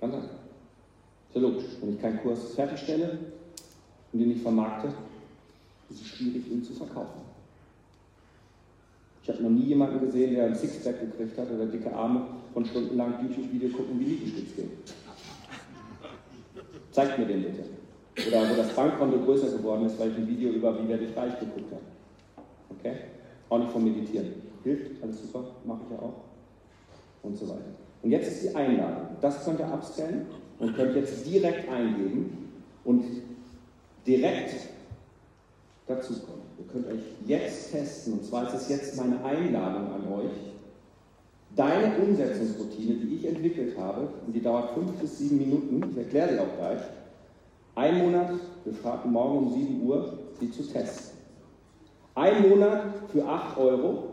[0.00, 0.28] Ganz einfach.
[0.28, 1.64] Ist ja logisch.
[1.80, 3.18] Wenn ich keinen Kurs fertigstelle
[4.12, 4.88] und den nicht vermarkte,
[5.88, 7.22] ist es schwierig, ihn zu verkaufen.
[9.22, 12.68] Ich habe noch nie jemanden gesehen, der ein Sixpack gekriegt hat oder dicke Arme und
[12.68, 14.70] stundenlang YouTube-Video gucken, wie Liegestütz gehen.
[16.92, 17.64] Zeigt mir den bitte.
[18.16, 21.16] Oder wo das Bankkonto größer geworden ist, weil ich ein Video über Wie werde ich
[21.16, 22.46] reich geguckt habe.
[22.78, 22.94] Okay?
[23.48, 24.34] Auch nicht vom Meditieren.
[24.62, 26.14] Hilft, alles super, mache ich ja auch.
[27.22, 27.74] Und so weiter.
[28.02, 29.08] Und jetzt ist die Einladung.
[29.20, 30.26] Das könnt ihr abstellen
[30.58, 32.50] und könnt jetzt direkt eingeben
[32.84, 33.04] und
[34.06, 34.54] direkt
[35.86, 36.42] dazukommen.
[36.58, 40.32] Ihr könnt euch jetzt testen, und zwar ist es jetzt meine Einladung an euch,
[41.56, 46.32] deine Umsetzungsroutine, die ich entwickelt habe, und die dauert fünf bis sieben Minuten, ich erkläre
[46.32, 46.80] sie auch gleich,
[47.74, 48.30] ein Monat,
[48.64, 51.18] wir starten morgen um 7 Uhr, sie zu testen.
[52.14, 52.82] Ein Monat
[53.12, 54.10] für 8 Euro.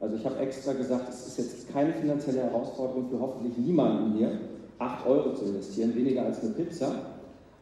[0.00, 4.38] Also ich habe extra gesagt, es ist jetzt keine finanzielle Herausforderung für hoffentlich niemanden hier,
[4.78, 6.92] 8 Euro zu investieren, weniger als eine Pizza.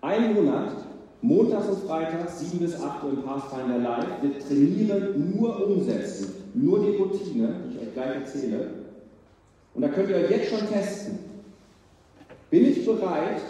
[0.01, 0.73] Ein Monat,
[1.21, 4.23] montags und freitags, 7 bis 8 Uhr im Pathfinder Live.
[4.23, 8.71] Wir trainieren nur umsetzen, nur die Routine, die ich euch gleich erzähle.
[9.75, 11.19] Und da könnt ihr euch jetzt schon testen.
[12.51, 13.41] Bin ich bereit,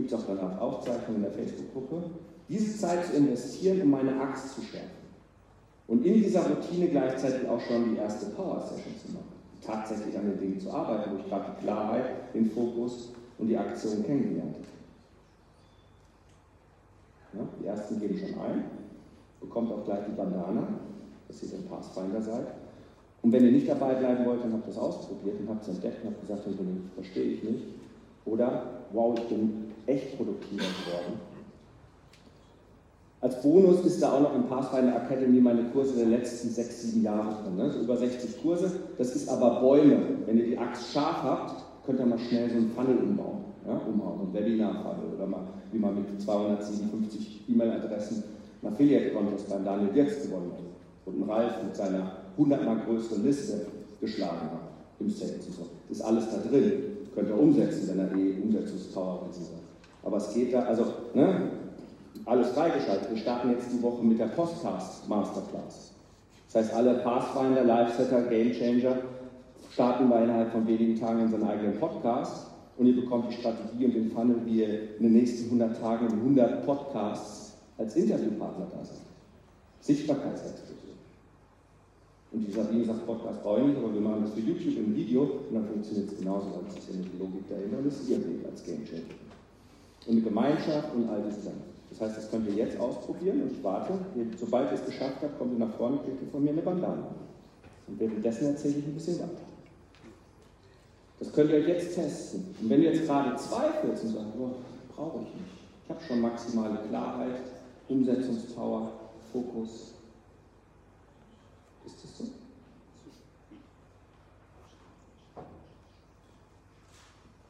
[0.00, 2.04] gibt es auch danach Aufzeichnungen in der Facebook-Gruppe,
[2.48, 4.88] diese Zeit zu investieren, um meine Axt zu schärfen.
[5.88, 9.28] Und in dieser Routine gleichzeitig auch schon die erste Power-Session zu machen.
[9.60, 13.58] Tatsächlich an den Dingen zu arbeiten, wo ich gerade die Klarheit, den Fokus und die
[13.58, 14.66] Aktion kennengelernt habe.
[17.34, 18.64] Ja, die ersten geben schon ein,
[19.38, 20.66] bekommt auch gleich die Bandana,
[21.28, 22.46] dass ihr den Pathfinder seid.
[23.20, 25.68] Und wenn ihr nicht dabei bleiben wollt, dann habt ihr es ausprobiert und habt es
[25.68, 26.42] entdeckt und habt gesagt,
[26.94, 27.64] verstehe ich nicht.
[28.24, 31.20] Oder, wow, ich bin echt produktiver geworden.
[33.22, 37.02] Als Bonus ist da auch noch im Pathfinder Academy meine Kurse der letzten sechs, sieben
[37.02, 37.56] Jahre drin.
[37.56, 37.70] Ne?
[37.70, 38.72] So über 60 Kurse.
[38.96, 39.98] Das ist aber Bäume.
[40.24, 43.44] Wenn ihr die Axt scharf habt, könnt ihr mal schnell so einen Funnel umbauen.
[43.66, 43.72] Ja?
[43.74, 48.24] Umhauen, so ein Webinar-Funnel oder mal, wie man mit 257 E-Mail-Adressen
[48.62, 50.64] einen Affiliate-Contest beim Daniel Dirks gewonnen hat.
[51.04, 53.66] Und ein Ralf mit seiner 100 mal größeren Liste
[54.00, 55.66] geschlagen hat im Sales und so.
[55.88, 56.72] Das ist alles da drin.
[57.14, 59.34] Könnt ihr umsetzen, wenn er eh Umsetzungspower hat.
[60.02, 61.50] Aber es geht da, also, ne,
[62.24, 63.10] alles freigeschaltet.
[63.10, 65.92] Wir starten jetzt die Woche mit der Podcast Masterclass.
[66.52, 68.96] Das heißt, alle Pathfinder, Live-Setter, Game Changer
[69.72, 73.84] starten wir innerhalb von wenigen Tagen in unseren eigenen Podcast und ihr bekommt die Strategie
[73.84, 78.66] und den Funnel, wie ihr in den nächsten 100 Tagen in 100 Podcasts als Interviewpartner
[78.72, 78.98] da seid.
[79.80, 80.76] Sichtbarkeitsexplosion.
[82.32, 84.94] Und die Sabine sagt, Podcast brauche ich nicht, aber wir machen das für YouTube im
[84.94, 88.00] Video und dann funktioniert es genauso, das ist ja nicht die Logik dahinter und das
[88.00, 89.29] ist ihr Weg als Game Changer.
[90.06, 91.70] Und Gemeinschaft und all diese Sachen.
[91.90, 93.92] Das heißt, das könnt ihr jetzt ausprobieren und ich warte.
[94.38, 97.08] Sobald ihr es geschafft habt, kommt ihr nach vorne, kriegt ihr von mir eine Bandana.
[97.86, 99.50] Und währenddessen erzähle ich ein bisschen weiter.
[101.18, 102.54] Das könnt ihr euch jetzt testen.
[102.60, 104.50] Und wenn ihr jetzt gerade zweifelt und sagt, oh,
[104.96, 105.60] brauche ich nicht.
[105.84, 107.40] Ich habe schon maximale Klarheit,
[107.88, 108.92] Umsetzungspower,
[109.32, 109.94] Fokus.
[111.84, 112.24] Ist das so?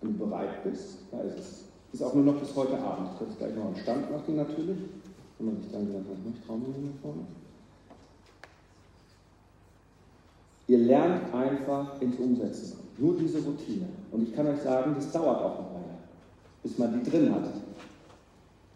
[0.00, 1.69] Wenn du bereit bist, da ist es.
[1.92, 3.08] Ist auch nur noch bis heute Abend.
[3.12, 4.78] Ich könnte gleich noch am Stand machen natürlich.
[5.38, 7.22] Wenn man sich dann gedacht hat, ich traue mir nicht vorne.
[10.68, 12.78] Ihr lernt einfach ins Umsetzen.
[12.98, 13.86] Nur diese Routine.
[14.12, 15.98] Und ich kann euch sagen, das dauert auch eine Weile,
[16.62, 17.44] bis man die drin hat.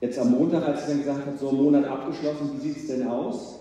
[0.01, 2.87] Jetzt am Montag, als ich dann gesagt habe, so ein Monat abgeschlossen, wie sieht es
[2.89, 3.61] denn aus?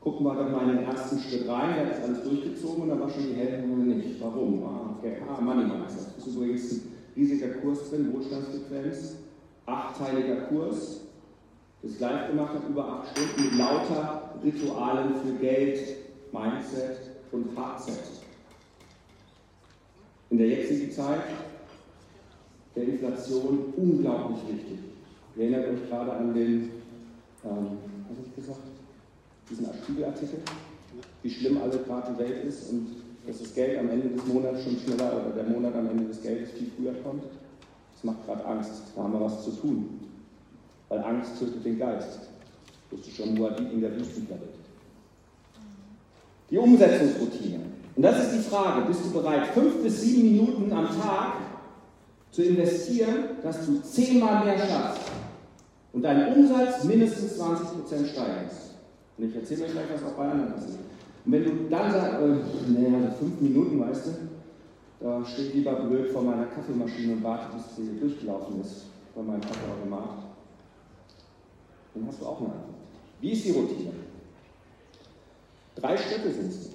[0.00, 3.00] Gucken wir doch mal in den ersten Schritt rein, da ist alles durchgezogen und da
[3.00, 4.20] war schon die Hälfte nicht.
[4.20, 4.64] Warum?
[4.64, 5.16] Ah, okay.
[5.28, 6.16] ah Money Mindset.
[6.16, 9.16] Das ist übrigens ein riesiger Kurs drin, Wohlstandsfrequenz,
[9.66, 11.00] achtteiliger Kurs,
[11.82, 15.96] das live gemacht habe, über acht Stunden mit lauter Ritualen für Geld,
[16.32, 16.98] Mindset
[17.32, 17.98] und Hardset.
[20.30, 21.22] In der jetzigen Zeit
[22.76, 24.78] der Inflation unglaublich wichtig.
[25.36, 26.70] Ihr erinnert euch gerade an den,
[27.44, 28.60] ähm, was habe ich gesagt,
[29.50, 30.38] diesen Spiegelartikel,
[31.22, 34.62] wie schlimm alle gerade die Welt ist und dass das Geld am Ende des Monats
[34.62, 37.24] schon schneller oder der Monat am Ende des Geldes viel früher kommt.
[37.94, 38.82] Das macht gerade Angst.
[38.96, 40.00] Da haben wir was zu tun.
[40.88, 42.20] Weil Angst tötet den Geist.
[42.90, 44.48] Ist schon Muad'Dib in der Wüstenplatte.
[46.50, 47.60] Die Umsetzungsroutine.
[47.94, 51.34] Und das ist die Frage, bist du bereit, fünf bis sieben Minuten am Tag
[52.32, 55.02] zu investieren, dass du zehnmal mehr schaffst
[55.92, 58.74] und deinen Umsatz mindestens 20% steigerst?
[59.18, 60.78] Und ich erzähle euch gleich, was auch bei anderen passiert.
[61.24, 64.10] Und wenn du dann sagst, äh, naja, fünf Minuten, weißt du,
[65.00, 69.22] da stehe ich lieber blöd vor meiner Kaffeemaschine und warte, bis sie durchgelaufen ist, bei
[69.22, 70.18] meinem Kaffeeautomat,
[71.94, 72.74] dann hast du auch eine Antwort.
[73.20, 73.92] Wie ist die Routine?
[75.76, 76.70] Drei Schritte sind es.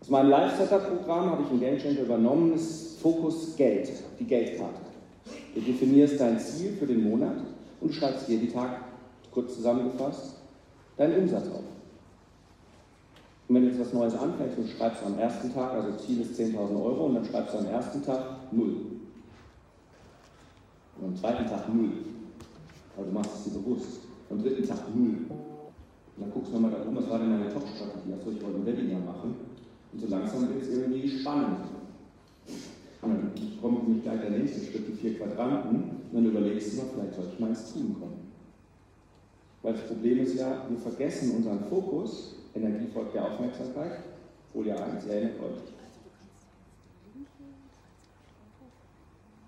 [0.00, 4.80] Aus meinem Live-Setup-Programm habe ich ein Gamechanger übernommen, ist Fokus Geld, die Geldkarte.
[5.54, 7.38] Du definierst dein Ziel für den Monat
[7.80, 8.82] und schreibst jeden Tag,
[9.32, 10.36] kurz zusammengefasst,
[10.96, 11.75] deinen Umsatz auf.
[13.48, 16.38] Und wenn jetzt was Neues anfängt, dann schreibst du am ersten Tag, also Ziel ist
[16.38, 18.76] 10.000 Euro, und dann schreibst du am ersten Tag null.
[20.98, 21.92] Und am zweiten Tag null.
[22.96, 24.00] Also du machst es dir bewusst.
[24.30, 25.16] Am dritten Tag null.
[25.28, 28.14] Und dann guckst du nochmal da oben, was war denn meine Top-Strategie?
[28.14, 29.34] Achso, ich wollte ein Webinar machen.
[29.92, 31.66] Und so langsam wird es irgendwie spannend.
[33.02, 35.76] Und dann kommt nämlich gleich der nächste Schritt, die vier Quadranten.
[35.76, 38.32] Und dann überlegst du mal, vielleicht sollte ich mal ins Tun kommen.
[39.62, 42.35] Weil das Problem ist ja, wir vergessen unseren Fokus.
[42.56, 44.00] Energie folgt der Aufmerksamkeit.
[44.52, 45.76] Folie 1, ihr erinnert euch.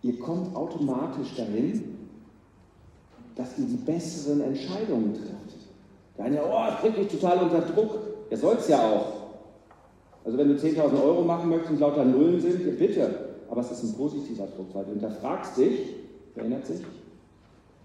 [0.03, 1.97] Ihr kommt automatisch dahin,
[3.35, 5.57] dass ihr die besseren Entscheidungen trifft.
[6.17, 7.99] Der eine, oh, das bringt mich total unter Druck.
[8.31, 9.19] Ja, soll es ja auch.
[10.25, 13.29] Also wenn du 10.000 Euro machen möchtest und lauter Nullen sind, bitte.
[13.49, 15.95] Aber es ist ein positiver Druck, weil du hinterfragst dich,
[16.35, 16.81] verändert sich,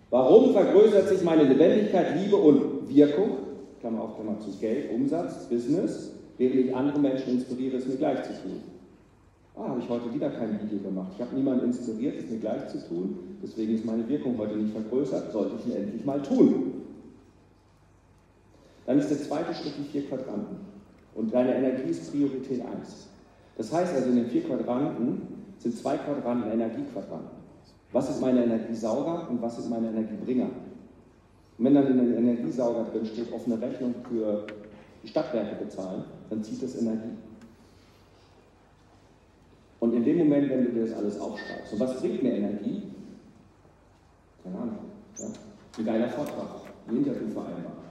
[0.09, 3.38] warum vergrößert sich meine Lebendigkeit, Liebe und Wirkung,
[3.84, 8.24] Klammer auf, Klammer zu Geld, Umsatz, Business, während ich andere Menschen inspiriere, es mir gleich
[8.24, 8.62] zu tun.
[9.58, 11.12] Ah, habe ich heute wieder kein Video gemacht.
[11.13, 14.72] Ich habe niemanden inspiriert, es mir gleich zu tun, deswegen ist meine Wirkung heute nicht
[14.72, 16.72] vergrößert, sollte ich ihn endlich mal tun.
[18.86, 20.56] Dann ist der zweite Schritt die vier Quadranten.
[21.13, 23.08] Und deine Energie ist Priorität 1.
[23.58, 25.24] Das heißt also, in den vier Quadranten
[25.58, 27.43] sind zwei Quadranten Energiequadranten.
[27.91, 30.50] Was ist meine Energiesauger und was ist meine Energiebringer?
[31.63, 34.45] Und wenn dann in den Energiesauger drin steht, offene Rechnung für
[35.02, 37.15] die Stadtwerke bezahlen, dann zieht das Energie.
[39.80, 42.84] Und in dem Moment, wenn du dir das alles aufschreibst, und was bringt mir Energie?
[44.43, 44.78] Keine Ahnung.
[45.17, 45.28] Ja?
[45.78, 46.49] Ein geiler Vortrag,
[46.89, 47.84] ein Interview vereinbaren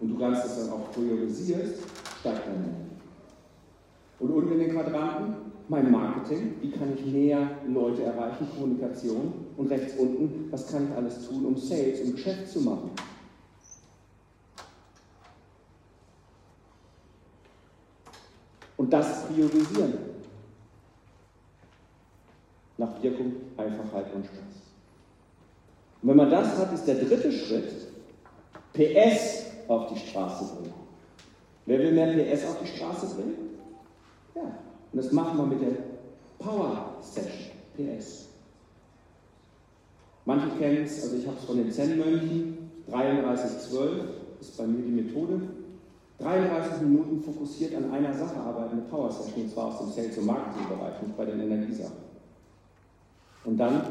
[0.00, 1.74] und du kannst das dann auch priorisierst,
[2.20, 2.96] steigt deine Energie.
[4.18, 9.70] Und unten in den Quadranten mein Marketing, wie kann ich mehr Leute erreichen, Kommunikation und
[9.70, 12.90] rechts unten, was kann ich alles tun, um Sales und Geschäft zu machen.
[18.76, 19.94] Und das priorisieren.
[22.78, 24.38] Nach Wirkung, Einfachheit und Spaß.
[26.02, 27.92] Und wenn man das hat, ist der dritte Schritt
[28.72, 30.74] PS auf die Straße bringen.
[31.66, 33.58] Wer will mehr PS auf die Straße bringen?
[34.34, 34.58] Ja,
[34.92, 35.76] und das machen wir mit der
[36.38, 38.28] Power Session, PS.
[40.24, 44.04] Manche kennen es, also ich habe es von den Zen-Mönchen, 3312
[44.40, 45.40] ist bei mir die Methode.
[46.18, 50.18] 33 Minuten fokussiert an einer Sache arbeiten, eine Power Session, und zwar aus dem Sales-
[50.18, 51.96] und Marketing-Bereich, nicht bei den Energiesachen.
[53.44, 53.82] Und dann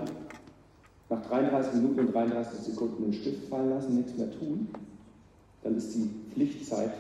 [1.10, 4.70] nach 33 Minuten und 33 Sekunden den Stift fallen lassen, nichts mehr tun
[5.64, 6.94] dann ist die Pflichtzeit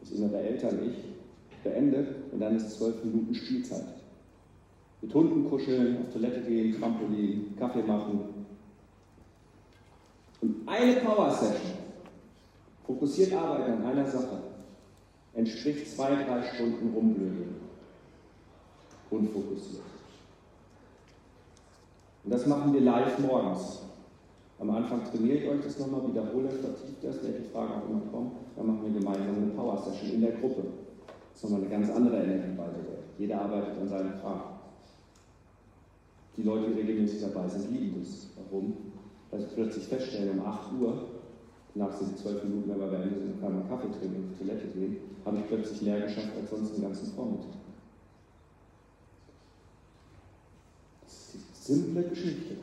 [0.00, 1.11] des innere Eltern ich
[1.62, 3.94] beendet und dann ist zwölf Minuten Spielzeit.
[5.00, 8.20] Mit Hunden kuscheln, auf Toilette gehen, Trampolin, Kaffee machen.
[10.40, 11.72] Und eine Power Session,
[12.86, 14.42] fokussiert arbeiten an einer Sache,
[15.34, 17.56] entspricht zwei, drei Stunden rumblödeln.
[19.10, 19.82] Unfokussiert.
[22.24, 23.82] Und das machen wir live morgens.
[24.58, 28.30] Am Anfang trainiere ich euch das nochmal, wiederhole, vertieft das, welche Fragen auch immer kommen.
[28.56, 30.62] Dann machen wir gemeinsam eine Power-Session in der Gruppe.
[31.32, 32.78] Das ist nochmal eine ganz andere Energieweise.
[33.18, 34.52] Jeder arbeitet an seinen Fragen.
[36.36, 38.28] Die Leute, die regelmäßig dabei sind, lieben das.
[38.36, 38.76] Warum?
[39.30, 41.08] Weil sie plötzlich feststellen, um 8 Uhr,
[41.74, 44.32] nach sind die 12 Minuten, wenn wir bei Ende sind, kann man Kaffee trinken und
[44.32, 47.52] auf Toilette gehen, habe ich plötzlich mehr geschafft als sonst den ganzen Vormittag.
[51.02, 52.56] Das ist die simple Geschichte.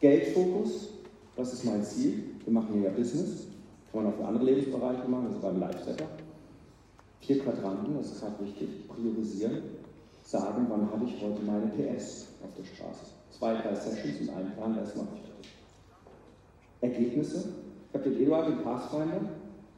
[0.00, 0.88] Geldfokus,
[1.36, 2.24] was ist mein Ziel?
[2.44, 3.48] Wir machen hier ja Business,
[3.92, 6.06] kann man auch für andere Lebensbereiche machen, also beim Live-Setter.
[7.20, 9.62] Vier Quadranten, das ist gerade wichtig, priorisieren,
[10.24, 13.12] sagen, wann habe ich heute meine PS auf der Straße.
[13.30, 16.92] Zwei, drei Sessions und einen Plan, das mache ich heute.
[16.94, 17.52] Ergebnisse,
[17.88, 19.20] ich habe den Eduard, den Pathfinder,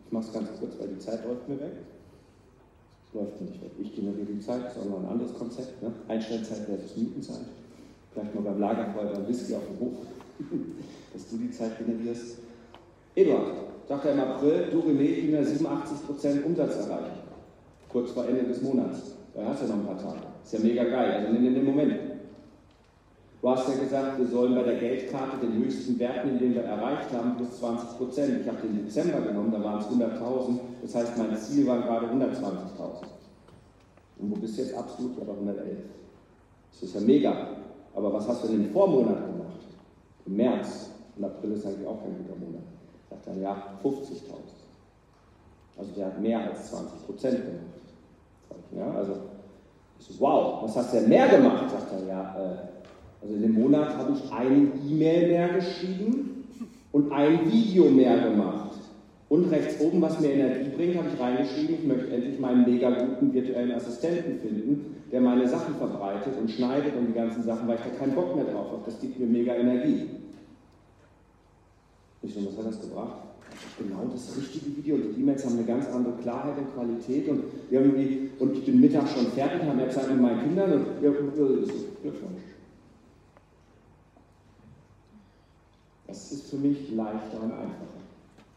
[0.06, 1.72] ich mache es ganz kurz, weil die Zeit läuft mir weg.
[3.12, 3.72] Läuft nicht weg.
[3.78, 5.82] Ich generiere die Zeit, das ist auch noch ein anderes Konzept.
[5.82, 5.92] Ne?
[6.08, 7.46] Einstellzeit versus Mietenzeit
[8.12, 9.94] vielleicht mal beim Lagerfeuer beim Whisky auf dem Hof,
[11.12, 12.38] dass du die Zeit generierst.
[13.14, 13.54] Eduard,
[13.88, 17.19] sagt er im April, du René, ich bin ja 87% Umsatz erreicht.
[17.92, 19.16] Kurz vor Ende des Monats.
[19.34, 20.20] Da hast du noch ein paar Tage.
[20.44, 21.94] Ist ja mega geil, also nimm den Moment.
[23.40, 26.62] Du hast ja gesagt, wir sollen bei der Geldkarte den höchsten Wert nehmen, den wir
[26.62, 28.40] erreicht haben, plus 20 Prozent.
[28.42, 30.58] Ich habe den Dezember genommen, da waren es 100.000.
[30.82, 33.06] Das heißt, mein Ziel waren gerade 120.000.
[34.18, 35.16] Und wo bist du jetzt absolut?
[35.16, 35.78] Bei 111.
[36.72, 37.48] Das ist ja mega.
[37.94, 39.60] Aber was hast du in dem Vormonat gemacht?
[40.26, 40.90] Im März.
[41.16, 42.62] Und April ist eigentlich auch kein guter Monat.
[43.08, 43.90] Sagt er, ja, 50.000.
[45.78, 47.79] Also der hat mehr als 20 Prozent gemacht.
[48.76, 49.14] Ja, also,
[49.98, 51.70] so, wow, was hast du denn mehr gemacht?
[51.70, 56.44] Sagt er, ja, äh, also in dem Monat habe ich eine E-Mail mehr geschrieben
[56.92, 58.70] und ein Video mehr gemacht.
[59.28, 62.90] Und rechts oben, was mir Energie bringt, habe ich reingeschrieben, ich möchte endlich meinen mega
[62.90, 67.76] guten virtuellen Assistenten finden, der meine Sachen verbreitet und schneidet und die ganzen Sachen, weil
[67.76, 68.82] ich da keinen Bock mehr drauf habe.
[68.84, 70.08] Das gibt mir mega Energie.
[72.22, 73.29] Ich so, was hat das gebracht?
[73.78, 77.44] Genau das richtige Video und die E-Mails haben eine ganz andere Klarheit und Qualität und,
[77.70, 81.10] irgendwie, und ich bin Mittag schon fertig, habe mehr Zeit mit meinen Kindern und ja,
[81.10, 82.42] das ist Glückwunsch.
[86.06, 88.00] Das ist für mich leichter und einfacher.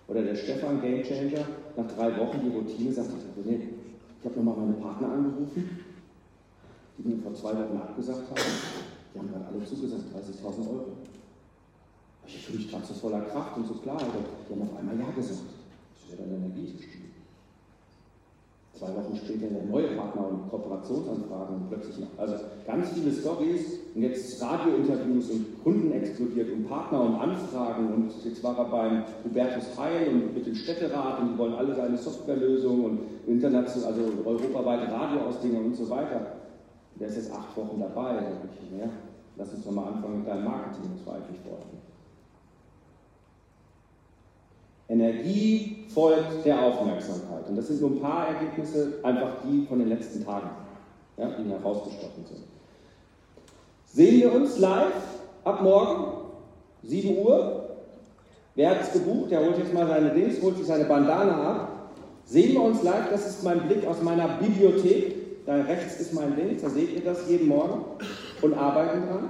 [0.08, 1.46] Oder der Stefan Gamechanger,
[1.78, 3.10] nach drei Wochen die Routine, sagt,
[3.46, 5.80] ich habe nochmal meine Partner angerufen,
[6.98, 8.42] die mir vor zwei Wochen abgesagt haben.
[9.14, 10.98] Die haben gerade alle zugesagt, 30.000 Euro.
[12.28, 14.08] Ich fühle mich gerade so voller Kraft und so Klarheit.
[14.48, 15.42] Die haben auf einmal Ja gesagt.
[15.96, 17.14] Das wäre dann Energie gestiegen.
[18.74, 22.08] Zwei Wochen später der neue Partner und Kooperationsanfragen und plötzlich noch.
[22.18, 28.12] Also ganz viele Stories und jetzt Radiointerviews und Kunden explodiert und Partner und Anfragen und
[28.26, 31.98] jetzt war er beim Hubertus Heil und mit dem Städterat und die wollen alle seine
[31.98, 36.34] Softwarelösung und international, also europaweite Radioausdinger und so weiter.
[37.00, 38.14] Der ist jetzt acht Wochen dabei.
[38.16, 38.90] Da ich, ja,
[39.38, 41.93] lass uns doch mal anfangen mit deinem Marketing, das war eigentlich vorhaben.
[44.94, 47.48] Energie folgt der Aufmerksamkeit.
[47.50, 50.50] Und das sind nur ein paar Ergebnisse, einfach die von den letzten Tagen,
[51.18, 52.44] ja, die herausgestochen sind.
[53.86, 54.94] Sehen wir uns live
[55.44, 56.14] ab morgen,
[56.84, 57.70] 7 Uhr.
[58.56, 59.32] Wer hat es gebucht?
[59.32, 61.70] Der holt jetzt mal seine Dings, holt sich seine Bandana ab.
[62.26, 65.46] Sehen wir uns live, das ist mein Blick aus meiner Bibliothek.
[65.46, 67.84] Da rechts ist mein Ding, da seht ihr das jeden Morgen
[68.42, 69.30] und arbeiten dran.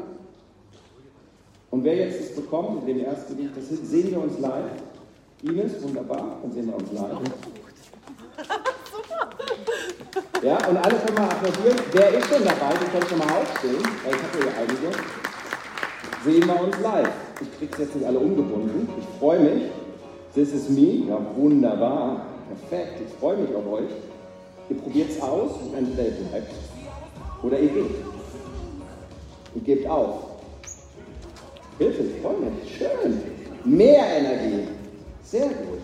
[1.71, 4.69] Und wer jetzt das bekommt, in dem ersten Lied, das sehen wir uns live.
[5.43, 7.17] Ines, wunderbar, dann sehen wir uns live.
[10.43, 11.77] Ja, und alle können mal applaudieren.
[11.93, 12.73] Wer ist schon dabei?
[12.73, 14.89] Die können schon mal aufstehen, ich habe hier einige.
[16.25, 17.09] Sehen wir uns live.
[17.41, 18.89] Ich kriege es jetzt nicht alle umgebunden.
[18.99, 19.63] Ich freue mich.
[20.33, 21.07] This is me.
[21.07, 22.25] Ja, wunderbar.
[22.49, 23.01] Perfekt.
[23.07, 23.89] Ich freue mich auf euch.
[24.69, 26.51] Ihr probiert es aus und entweder ihr bleibt
[27.41, 27.95] oder ihr geht.
[29.55, 30.25] Ihr gebt auf.
[31.77, 32.77] Hilfe, ich freue mich.
[32.77, 33.21] Schön.
[33.63, 34.67] Mehr Energie.
[35.33, 35.79] Sehr gut.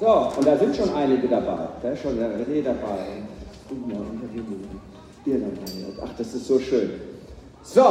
[0.00, 1.68] So, und da sind schon einige dabei.
[1.82, 3.22] Da ist schon der René dabei.
[5.26, 5.42] Ihr.
[6.02, 6.92] Ach, das ist so schön.
[7.62, 7.84] So.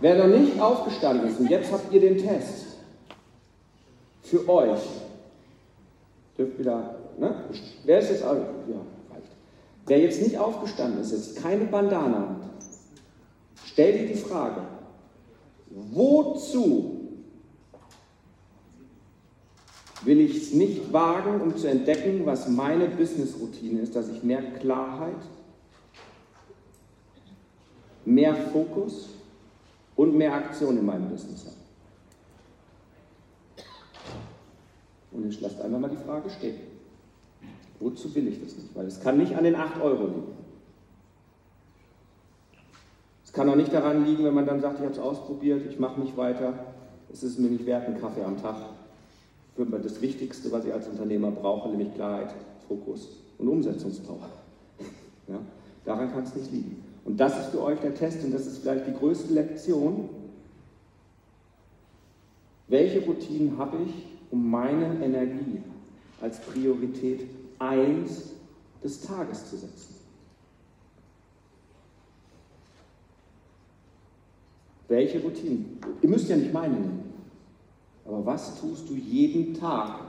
[0.00, 2.78] Wer noch nicht aufgestanden ist, und jetzt habt ihr den Test.
[4.24, 4.80] Für euch.
[6.36, 7.36] Dürft wieder, ne?
[7.84, 9.30] Wer ist jetzt, ja, reicht.
[9.86, 12.64] Wer jetzt nicht aufgestanden ist, jetzt keine Bandana hat,
[13.64, 14.62] stell dir die Frage,
[15.74, 17.00] Wozu
[20.04, 24.42] will ich es nicht wagen, um zu entdecken, was meine Business-Routine ist, dass ich mehr
[24.42, 25.22] Klarheit,
[28.04, 29.10] mehr Fokus
[29.96, 31.56] und mehr Aktion in meinem Business habe?
[35.12, 36.56] Und ich lasse einfach mal die Frage stehen.
[37.80, 38.74] Wozu will ich das nicht?
[38.74, 40.42] Weil es kann nicht an den 8 Euro liegen.
[43.32, 45.78] Es kann auch nicht daran liegen, wenn man dann sagt, ich habe es ausprobiert, ich
[45.78, 46.52] mache nicht weiter,
[47.10, 48.56] es ist mir nicht wert, einen Kaffee am Tag.
[49.56, 52.34] Für das Wichtigste, was ich als Unternehmer brauche, nämlich Klarheit,
[52.68, 53.08] Fokus
[53.38, 54.28] und Umsetzungspower.
[55.28, 55.38] Ja?
[55.86, 56.84] Daran kann es nicht liegen.
[57.06, 60.10] Und das ist für euch der Test und das ist vielleicht die größte Lektion.
[62.68, 63.94] Welche Routinen habe ich,
[64.30, 65.62] um meine Energie
[66.20, 67.22] als Priorität
[67.60, 68.32] 1
[68.84, 70.01] des Tages zu setzen?
[74.92, 75.78] Welche Routinen?
[76.02, 77.14] Ihr müsst ja nicht meine nehmen.
[78.04, 80.00] Aber was tust du jeden Tag,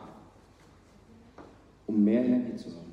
[1.88, 2.91] um mehr Energie zu haben?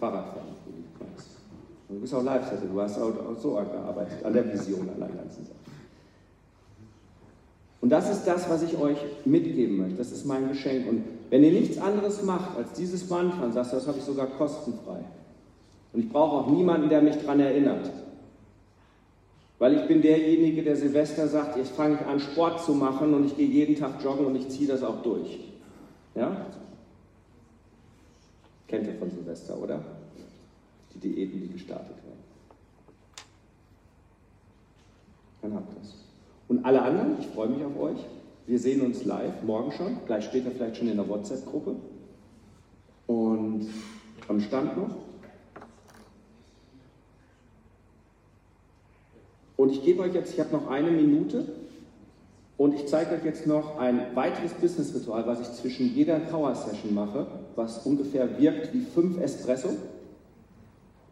[0.00, 0.48] Fahrradfahren,
[1.90, 5.44] du bist auch Live-Setter, du hast auch, so gearbeitet, an der Vision, an der ganzen
[5.44, 5.56] Sache.
[7.82, 9.96] Und das ist das, was ich euch mitgeben möchte.
[9.96, 10.88] Das ist mein Geschenk.
[10.88, 14.26] Und wenn ihr nichts anderes macht als dieses Mantra und sagst, das habe ich sogar
[14.26, 15.04] kostenfrei.
[15.92, 17.90] Und ich brauche auch niemanden, der mich daran erinnert.
[19.58, 23.24] Weil ich bin derjenige, der Silvester sagt, jetzt fange ich an, Sport zu machen und
[23.26, 25.38] ich gehe jeden Tag joggen und ich ziehe das auch durch.
[26.14, 26.46] Ja?
[28.68, 29.82] Kennt ihr von Silvester, oder?
[30.92, 32.24] Die Diäten, die gestartet werden.
[35.42, 35.94] Dann habt ihr es.
[36.48, 37.98] Und alle anderen, ich freue mich auf euch.
[38.46, 41.76] Wir sehen uns live, morgen schon, gleich später vielleicht schon in der WhatsApp-Gruppe.
[43.06, 43.68] Und
[44.28, 45.05] am Stand noch.
[49.66, 51.44] Und ich gebe euch jetzt, ich habe noch eine Minute
[52.56, 57.26] und ich zeige euch jetzt noch ein weiteres Business-Ritual, was ich zwischen jeder Power-Session mache,
[57.56, 59.70] was ungefähr wirkt wie fünf Espresso,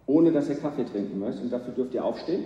[0.07, 1.43] ohne dass ihr Kaffee trinken müsst.
[1.43, 2.45] Und dafür dürft ihr aufstehen.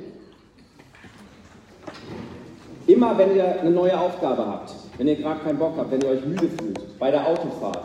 [2.87, 6.09] Immer wenn ihr eine neue Aufgabe habt, wenn ihr gerade keinen Bock habt, wenn ihr
[6.09, 7.85] euch müde fühlt, bei der Autofahrt,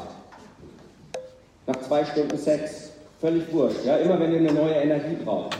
[1.67, 5.57] nach zwei Stunden Sex, völlig wurscht, ja, immer wenn ihr eine neue Energie braucht.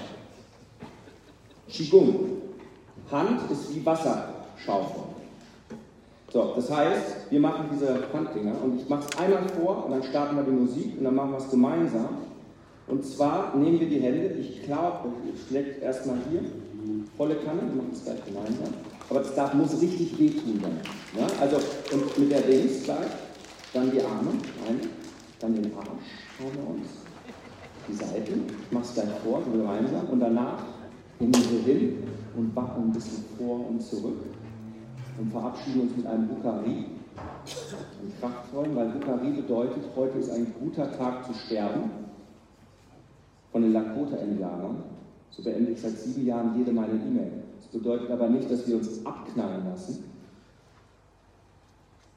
[1.68, 2.43] Qigong.
[3.14, 5.04] Hand ist wie Wasserschaufel.
[6.32, 10.04] So, das heißt, wir machen diese Handdinger und ich mache es einmal vor und dann
[10.04, 12.10] starten wir die Musik und dann machen wir es gemeinsam.
[12.88, 16.42] Und zwar nehmen wir die Hände, ich glaube, ich schlägt erstmal hier,
[17.16, 18.74] volle Kanne, wir machen es gleich gemeinsam.
[19.10, 20.80] Aber das darf, muss richtig wehtun dann.
[21.16, 21.28] Ja?
[21.40, 21.58] Also,
[21.92, 23.12] und mit der Dings gleich,
[23.74, 24.32] dann die Arme,
[24.68, 24.80] eine,
[25.40, 25.88] dann den Arsch,
[26.38, 26.88] schauen wir uns,
[27.88, 30.64] die Seiten, ich mache es gleich vor, gemeinsam, und danach
[31.20, 32.04] nehmen wir hin
[32.36, 34.18] und backen ein bisschen vor und zurück
[35.20, 40.92] und verabschieden uns mit einem Bukari, einem kraftvollen, weil Bukari bedeutet, heute ist ein guter
[40.98, 41.92] Tag zu sterben.
[43.52, 44.82] Von den Lakota-Indianern,
[45.30, 47.44] so beende ich seit sieben Jahren jede meine E-Mail.
[47.58, 50.04] Das bedeutet aber nicht, dass wir uns abknallen lassen,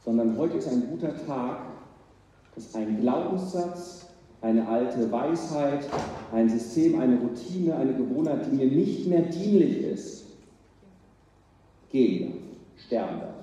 [0.02, 1.58] sondern heute ist ein guter Tag,
[2.54, 4.05] dass ein Glaubenssatz,
[4.46, 5.88] eine alte Weisheit,
[6.32, 10.24] ein System, eine Routine, eine Gewohnheit, die mir nicht mehr dienlich ist,
[11.90, 13.34] gehen darf, sterben darf.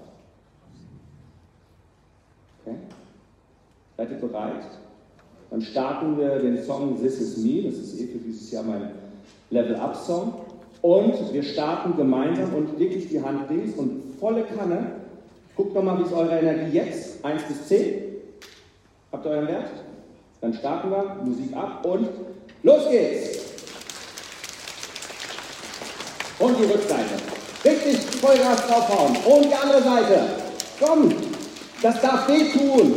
[2.62, 2.78] Okay?
[3.98, 4.64] Seid ihr bereit?
[5.50, 8.92] Dann starten wir den Song This Is Me, das ist eh für dieses Jahr mein
[9.50, 10.34] Level-Up-Song.
[10.82, 14.92] Und wir starten gemeinsam und wirklich die Hand links und volle Kanne.
[15.56, 17.24] Guckt nochmal, wie ist eure Energie jetzt?
[17.24, 18.04] 1 bis 10.
[19.12, 19.70] Habt ihr euren Wert?
[20.44, 22.10] Dann starten wir, Musik ab und
[22.64, 23.40] los geht's!
[26.38, 27.16] Und die Rückseite.
[27.64, 29.16] Richtig Vollgas draufhauen.
[29.26, 30.20] Und die andere Seite.
[30.82, 31.14] Komm,
[31.82, 32.94] das darf wehtun.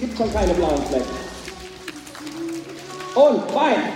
[0.00, 1.06] Gibt schon keine blauen Flecken.
[3.14, 3.92] Und Bein.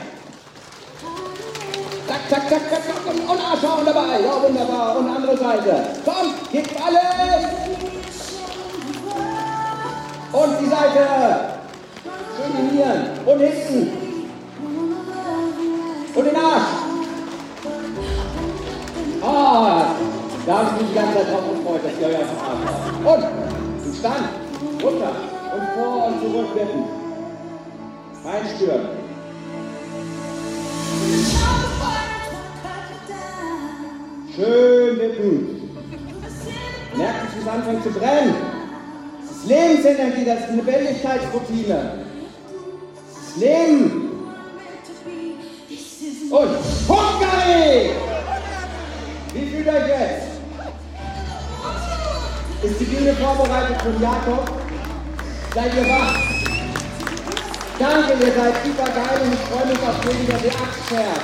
[2.06, 3.06] Zack, zack, zack, zack, zack.
[3.12, 4.20] Und, und Arschhauen dabei.
[4.20, 4.96] Ja, wunderbar.
[4.98, 5.86] Und andere Seite.
[6.04, 7.46] Komm, gebt alles.
[10.32, 11.51] Und die Seite.
[12.42, 13.02] Schön die Nieren.
[13.24, 13.92] Und hinten.
[16.14, 16.62] Und den Arsch.
[19.22, 19.86] Ah,
[20.46, 23.18] da habe ich mich Zeit drauf gefreut, dass ihr euch den Arsch haut.
[23.18, 24.28] Und im Stand.
[24.82, 25.12] Runter.
[25.54, 26.84] Und vor und zurück wippen.
[28.24, 28.88] Einspüren.
[34.34, 35.70] Schön wippen.
[36.96, 38.34] Merkt es anfängt zu brennen.
[39.20, 42.11] Das ist Lebensenergie, das ist eine Lebendigkeitsroutine.
[43.36, 44.10] Leben.
[46.30, 46.56] Und
[46.88, 47.90] Hungary!
[49.32, 50.32] Wie fühlt euch jetzt?
[52.62, 54.50] Ist die Bühne vorbereitet von Jakob?
[55.54, 56.14] Seid ihr wach?
[57.78, 61.22] Danke, ihr seid super geil und ich freue mich auf jeden, der die Axt fährt.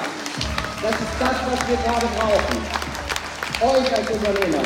[0.82, 2.58] Das ist das, was wir gerade brauchen.
[3.60, 4.62] Euch als Unternehmer.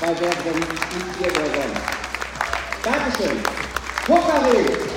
[0.00, 1.96] Weil wer denn nicht ihr, wer sonst.
[2.82, 3.38] Dankeschön.
[4.08, 4.95] Hungary!